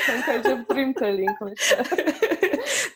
Hanka 0.06 0.36
idzie 0.36 0.56
w 0.56 0.68
dreamtelling, 0.74 1.42
myślę. 1.42 1.84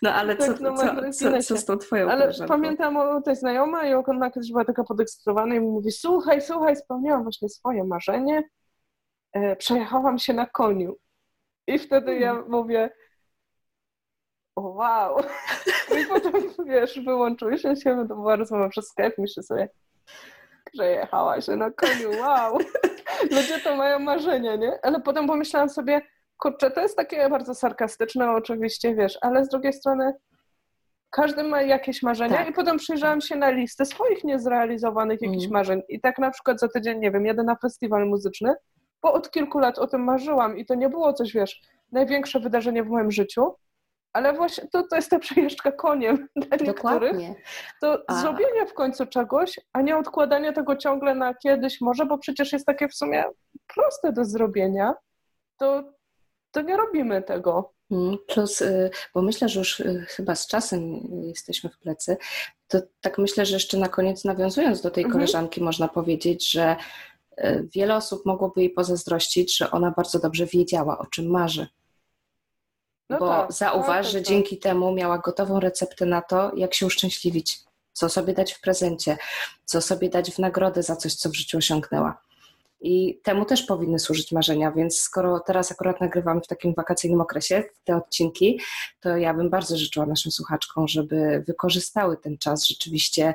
No 0.02 0.14
ale 0.14 0.36
tak, 0.36 0.58
co, 0.58 0.64
no, 0.64 0.78
co, 0.78 1.12
co, 1.12 1.44
co, 1.44 1.58
z 1.58 1.66
tą 1.66 1.78
twoją 1.78 2.10
Ale 2.10 2.22
koleżanką? 2.22 2.54
pamiętam 2.54 2.98
o 2.98 3.22
tej 3.22 3.36
znajomej 3.36 3.92
i 3.92 3.94
ona 3.94 4.32
kiedyś 4.32 4.52
była 4.52 4.66
taka 4.66 4.84
podekscytowana 4.84 5.56
i 5.56 5.60
mówi, 5.60 5.92
słuchaj, 5.92 6.42
słuchaj, 6.42 6.76
spełniłam 6.76 7.24
właśnie 7.24 7.50
swoje 7.50 7.84
marzenie, 7.84 8.44
e, 9.34 9.56
przejechałam 9.56 10.20
się 10.20 10.34
na 10.34 10.46
koniu. 10.46 10.96
I 11.68 11.80
wtedy 11.80 12.20
hmm. 12.20 12.22
ja 12.22 12.44
mówię, 12.50 12.90
wow. 14.56 15.20
I 16.02 16.06
potem, 16.06 16.34
wiesz, 16.66 17.00
wyłączyliśmy 17.00 17.76
się, 17.76 18.06
to 18.08 18.16
była 18.16 18.36
rozmowa 18.36 18.70
przez 18.70 18.88
Skype, 18.88 19.14
myślę 19.18 19.44
sobie, 19.44 19.70
przejechała 20.74 21.42
się 21.42 21.56
na 21.56 21.72
koniu, 21.72 22.22
wow. 22.22 22.58
Ludzie 23.32 23.60
to 23.64 23.76
mają 23.76 24.00
marzenia, 24.00 24.56
nie? 24.56 24.80
Ale 24.84 25.02
potem 25.02 25.28
pomyślałam 25.28 25.70
sobie, 25.70 26.02
kurczę, 26.38 26.72
to 26.72 26.82
jest 26.82 26.98
takie 26.98 27.30
bardzo 27.30 27.56
sarkastyczne 27.56 28.32
oczywiście, 28.32 28.96
wiesz, 28.96 29.18
ale 29.22 29.46
z 29.46 29.50
drugiej 29.50 29.74
strony 29.74 30.14
każdy 31.10 31.44
ma 31.44 31.62
jakieś 31.62 32.04
marzenia 32.04 32.38
tak. 32.38 32.50
i 32.50 32.54
potem 32.54 32.78
przyjrzałam 32.78 33.22
się 33.22 33.36
na 33.36 33.50
listę 33.50 33.86
swoich 33.86 34.24
niezrealizowanych 34.24 35.22
jakichś 35.22 35.46
mm. 35.46 35.54
marzeń 35.54 35.82
i 35.90 36.02
tak 36.02 36.20
na 36.20 36.32
przykład 36.32 36.60
za 36.60 36.68
tydzień, 36.68 37.00
nie 37.00 37.12
wiem, 37.12 37.26
jadę 37.26 37.44
na 37.44 37.56
festiwal 37.56 38.08
muzyczny, 38.08 38.54
bo 39.02 39.14
od 39.14 39.32
kilku 39.32 39.60
lat 39.60 39.80
o 39.80 39.88
tym 39.88 40.04
marzyłam 40.04 40.58
i 40.58 40.66
to 40.66 40.76
nie 40.76 40.90
było 40.90 41.14
coś, 41.14 41.34
wiesz, 41.34 41.62
największe 41.92 42.40
wydarzenie 42.40 42.84
w 42.84 42.90
moim 42.90 43.12
życiu, 43.12 43.54
ale 44.14 44.34
właśnie 44.34 44.68
to, 44.68 44.84
to 44.84 44.96
jest 44.96 45.10
ta 45.10 45.20
przejeżdżka 45.20 45.72
koniem 45.72 46.28
dla 46.36 46.58
niektórych. 46.58 46.76
Dokładnie. 46.76 47.36
To 47.82 48.04
a... 48.08 48.22
zrobienie 48.22 48.66
w 48.66 48.74
końcu 48.74 49.06
czegoś, 49.06 49.60
a 49.74 49.82
nie 49.82 49.98
odkładanie 49.98 50.54
tego 50.54 50.76
ciągle 50.76 51.16
na 51.16 51.34
kiedyś 51.34 51.82
może, 51.82 52.06
bo 52.06 52.18
przecież 52.18 52.54
jest 52.54 52.66
takie 52.66 52.88
w 52.88 52.96
sumie 52.96 53.24
proste 53.76 54.14
do 54.14 54.26
zrobienia, 54.26 54.94
to, 55.58 55.84
to 56.52 56.62
nie 56.62 56.78
robimy 56.78 57.22
tego. 57.22 57.74
Mm, 57.92 58.18
plus, 58.28 58.62
y, 58.62 58.90
bo 59.14 59.22
myślę, 59.22 59.50
że 59.50 59.60
już 59.60 59.80
y, 59.80 60.06
chyba 60.10 60.36
z 60.36 60.48
czasem 60.48 61.02
jesteśmy 61.24 61.70
w 61.70 61.80
plecy, 61.80 62.18
to 62.68 62.82
tak 63.02 63.18
myślę, 63.18 63.46
że 63.46 63.54
jeszcze 63.54 63.78
na 63.78 63.90
koniec 63.90 64.26
nawiązując 64.26 64.82
do 64.82 64.92
tej 64.92 65.04
mhm. 65.04 65.14
koleżanki, 65.14 65.64
można 65.64 65.88
powiedzieć, 65.88 66.52
że 66.52 66.76
y, 67.40 67.70
wiele 67.76 67.96
osób 67.96 68.26
mogłoby 68.26 68.62
jej 68.62 68.70
pozazdrościć, 68.70 69.58
że 69.58 69.72
ona 69.72 69.92
bardzo 69.92 70.20
dobrze 70.20 70.46
wiedziała, 70.46 70.98
o 70.98 71.06
czym 71.06 71.30
marzy. 71.30 71.68
No 73.10 73.20
bo 73.20 73.30
tak, 73.30 73.52
zauważ, 73.52 74.06
tak, 74.06 74.14
że 74.14 74.20
tak. 74.20 74.28
dzięki 74.28 74.58
temu 74.58 74.92
miała 74.92 75.18
gotową 75.18 75.60
receptę 75.60 76.06
na 76.06 76.22
to, 76.22 76.52
jak 76.56 76.74
się 76.74 76.86
uszczęśliwić, 76.86 77.60
co 77.94 78.10
sobie 78.10 78.34
dać 78.34 78.54
w 78.54 78.62
prezencie, 78.62 79.18
co 79.66 79.82
sobie 79.82 80.10
dać 80.10 80.32
w 80.32 80.40
nagrodę 80.40 80.84
za 80.84 80.96
coś, 80.96 81.14
co 81.14 81.30
w 81.30 81.36
życiu 81.36 81.58
osiągnęła. 81.58 82.22
I 82.82 83.20
temu 83.24 83.46
też 83.46 83.64
powinny 83.64 84.00
służyć 84.00 84.32
marzenia, 84.32 84.72
więc 84.72 85.00
skoro 85.00 85.40
teraz 85.40 85.72
akurat 85.72 86.02
nagrywamy 86.02 86.42
w 86.42 86.48
takim 86.48 86.74
wakacyjnym 86.74 87.22
okresie 87.22 87.64
te 87.84 87.96
odcinki, 87.96 88.60
to 89.00 89.18
ja 89.18 89.34
bym 89.34 89.50
bardzo 89.50 89.78
życzyła 89.78 90.06
naszym 90.06 90.32
słuchaczkom, 90.32 90.88
żeby 90.88 91.44
wykorzystały 91.48 92.18
ten 92.18 92.38
czas 92.38 92.68
rzeczywiście 92.68 93.34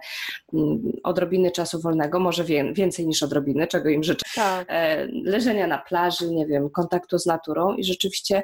mm, 0.54 0.92
odrobiny 1.02 1.50
czasu 1.50 1.80
wolnego, 1.80 2.20
może 2.20 2.44
więcej 2.72 3.06
niż 3.06 3.22
odrobiny, 3.22 3.66
czego 3.66 3.88
im 3.88 4.04
życzę. 4.04 4.26
Tak. 4.34 4.66
E, 4.70 5.06
leżenia 5.06 5.66
na 5.66 5.78
plaży, 5.78 6.30
nie 6.30 6.46
wiem, 6.46 6.70
kontaktu 6.70 7.18
z 7.18 7.26
naturą 7.26 7.74
i 7.74 7.84
rzeczywiście 7.84 8.42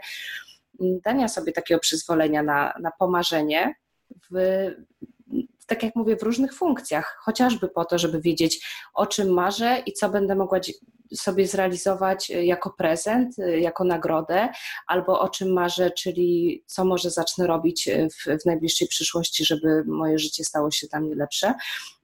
dania 0.80 1.28
sobie 1.28 1.52
takiego 1.52 1.80
przyzwolenia 1.80 2.42
na, 2.42 2.74
na 2.80 2.90
pomarzenie 2.98 3.74
w, 4.30 4.34
tak 5.66 5.82
jak 5.82 5.96
mówię, 5.96 6.16
w 6.16 6.22
różnych 6.22 6.54
funkcjach, 6.54 7.18
chociażby 7.20 7.68
po 7.68 7.84
to, 7.84 7.98
żeby 7.98 8.20
wiedzieć, 8.20 8.66
o 8.94 9.06
czym 9.06 9.28
marzę 9.28 9.82
i 9.86 9.92
co 9.92 10.08
będę 10.08 10.34
mogła 10.34 10.60
sobie 11.14 11.46
zrealizować 11.46 12.30
jako 12.30 12.70
prezent, 12.70 13.36
jako 13.38 13.84
nagrodę, 13.84 14.48
albo 14.86 15.20
o 15.20 15.28
czym 15.28 15.52
marzę, 15.52 15.90
czyli 15.90 16.62
co 16.66 16.84
może 16.84 17.10
zacznę 17.10 17.46
robić 17.46 17.88
w, 18.12 18.42
w 18.42 18.46
najbliższej 18.46 18.88
przyszłości, 18.88 19.44
żeby 19.44 19.84
moje 19.86 20.18
życie 20.18 20.44
stało 20.44 20.70
się 20.70 20.88
tam 20.88 21.10
lepsze, 21.10 21.54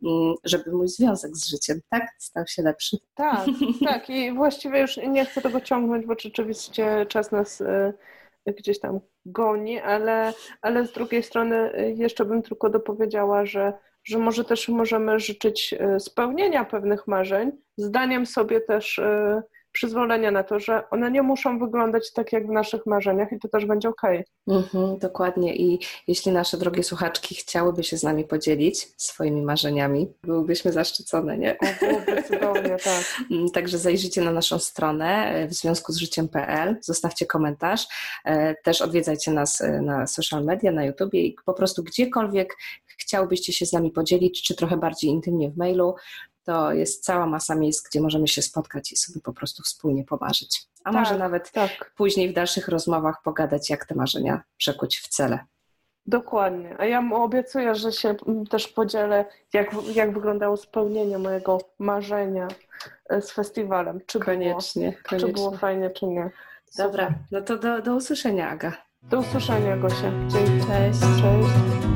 mm, 0.03 0.35
żeby 0.45 0.73
mój 0.73 0.89
związek 0.89 1.37
z 1.37 1.49
życiem, 1.49 1.81
tak, 1.89 2.03
stał 2.19 2.47
się 2.47 2.63
lepszy. 2.63 2.97
Tak, 3.15 3.47
tak 3.85 4.11
i 4.11 4.33
właściwie 4.33 4.81
już 4.81 4.97
nie 4.97 5.25
chcę 5.25 5.41
tego 5.41 5.61
ciągnąć, 5.61 6.07
bo 6.07 6.15
rzeczywiście 6.19 7.07
czas 7.09 7.33
nas 7.33 7.63
gdzieś 8.53 8.81
tam 8.81 9.01
goni, 9.27 9.81
ale, 9.81 10.33
ale 10.63 10.87
z 10.87 10.93
drugiej 10.93 11.23
strony 11.23 11.81
y, 11.81 11.93
jeszcze 11.93 12.25
bym 12.25 12.43
tylko 12.43 12.71
dopowiedziała, 12.71 13.47
że, 13.47 13.73
że 14.05 14.19
może 14.19 14.45
też 14.45 14.69
możemy 14.69 15.21
życzyć 15.21 15.75
y, 15.97 16.01
spełnienia 16.01 16.65
pewnych 16.65 17.07
marzeń, 17.07 17.53
zdaniem 17.77 18.27
sobie 18.27 18.61
też 18.61 19.01
przyzwolenie 19.77 20.31
na 20.31 20.43
to, 20.43 20.61
że 20.61 20.91
one 20.91 21.11
nie 21.11 21.23
muszą 21.23 21.59
wyglądać 21.59 22.13
tak 22.13 22.33
jak 22.33 22.47
w 22.47 22.51
naszych 22.51 22.87
marzeniach 22.87 23.33
i 23.33 23.39
to 23.39 23.49
też 23.49 23.67
będzie 23.67 23.89
ok. 23.89 24.03
Mhm, 24.49 24.99
dokładnie. 24.99 25.57
I 25.57 25.81
jeśli 26.09 26.33
nasze 26.33 26.57
drogie 26.57 26.83
słuchaczki 26.83 27.35
chciałyby 27.35 27.85
się 27.85 27.97
z 27.97 28.03
nami 28.03 28.25
podzielić 28.25 28.89
swoimi 28.97 29.43
marzeniami, 29.43 30.09
byłybyśmy 30.23 30.73
zaszczycone, 30.73 31.39
nie? 31.39 31.57
O, 31.59 31.67
cudownie, 32.29 32.77
tak. 32.85 33.05
Mm, 33.31 33.51
także 33.51 33.79
zajrzyjcie 33.79 34.21
na 34.21 34.33
naszą 34.33 34.59
stronę 34.59 35.07
e, 35.07 35.49
w 35.49 35.55
związku 35.55 35.93
z 35.93 35.97
życiem.pl, 35.97 36.77
zostawcie 36.81 37.27
komentarz, 37.27 37.87
e, 38.25 38.55
też 38.55 38.83
odwiedzajcie 38.83 39.31
nas 39.31 39.61
e, 39.61 39.81
na 39.81 40.07
social 40.07 40.45
media, 40.45 40.73
na 40.73 40.85
YouTubie 40.85 41.21
i 41.21 41.37
po 41.47 41.55
prostu 41.55 41.83
gdziekolwiek 41.83 42.57
chciałbyście 42.87 43.53
się 43.53 43.67
z 43.67 43.73
nami 43.73 43.91
podzielić, 43.91 44.43
czy 44.43 44.55
trochę 44.55 44.77
bardziej 44.77 45.11
intymnie 45.11 45.51
w 45.51 45.57
mailu, 45.57 45.95
to 46.47 46.73
jest 46.73 47.05
cała 47.05 47.27
masa 47.27 47.55
miejsc, 47.55 47.89
gdzie 47.89 48.01
możemy 48.01 48.29
się 48.29 48.43
spotkać 48.43 48.93
i 48.93 48.97
sobie 48.97 49.21
po 49.21 49.33
prostu 49.33 49.63
wspólnie 49.63 50.05
pomarzyć. 50.05 50.67
A 50.85 50.93
tak, 50.93 51.01
może 51.01 51.19
nawet 51.19 51.53
tak. 51.53 51.93
później 51.97 52.29
w 52.31 52.33
dalszych 52.33 52.69
rozmowach 52.69 53.23
pogadać, 53.23 53.71
jak 53.71 53.85
te 53.85 53.95
marzenia 53.95 54.43
przekuć 54.57 54.99
w 54.99 55.09
cele. 55.09 55.39
Dokładnie. 56.07 56.77
A 56.79 56.85
ja 56.85 57.01
mu 57.01 57.23
obiecuję, 57.23 57.75
że 57.75 57.93
się 57.93 58.15
też 58.51 58.69
podzielę, 58.69 59.25
jak, 59.53 59.71
jak 59.95 60.15
wyglądało 60.15 60.57
spełnienie 60.57 61.19
mojego 61.19 61.59
marzenia 61.79 62.49
e, 63.09 63.23
z 63.23 63.31
festiwalem. 63.31 64.01
Czy 64.07 64.21
koniecznie, 64.21 64.91
było, 64.91 65.03
koniecznie. 65.03 65.29
Czy 65.29 65.33
było 65.33 65.51
fajnie, 65.51 65.91
czy 65.91 66.07
nie. 66.07 66.31
Super. 66.71 66.87
Dobra, 66.87 67.15
no 67.31 67.41
to 67.41 67.57
do, 67.57 67.83
do 67.83 67.95
usłyszenia, 67.95 68.51
Aga. 68.51 68.73
Do 69.03 69.19
usłyszenia, 69.19 69.77
Gosia. 69.77 70.13
Dzięki. 70.29 70.67
Cześć. 70.67 71.01
Cześć. 71.01 71.96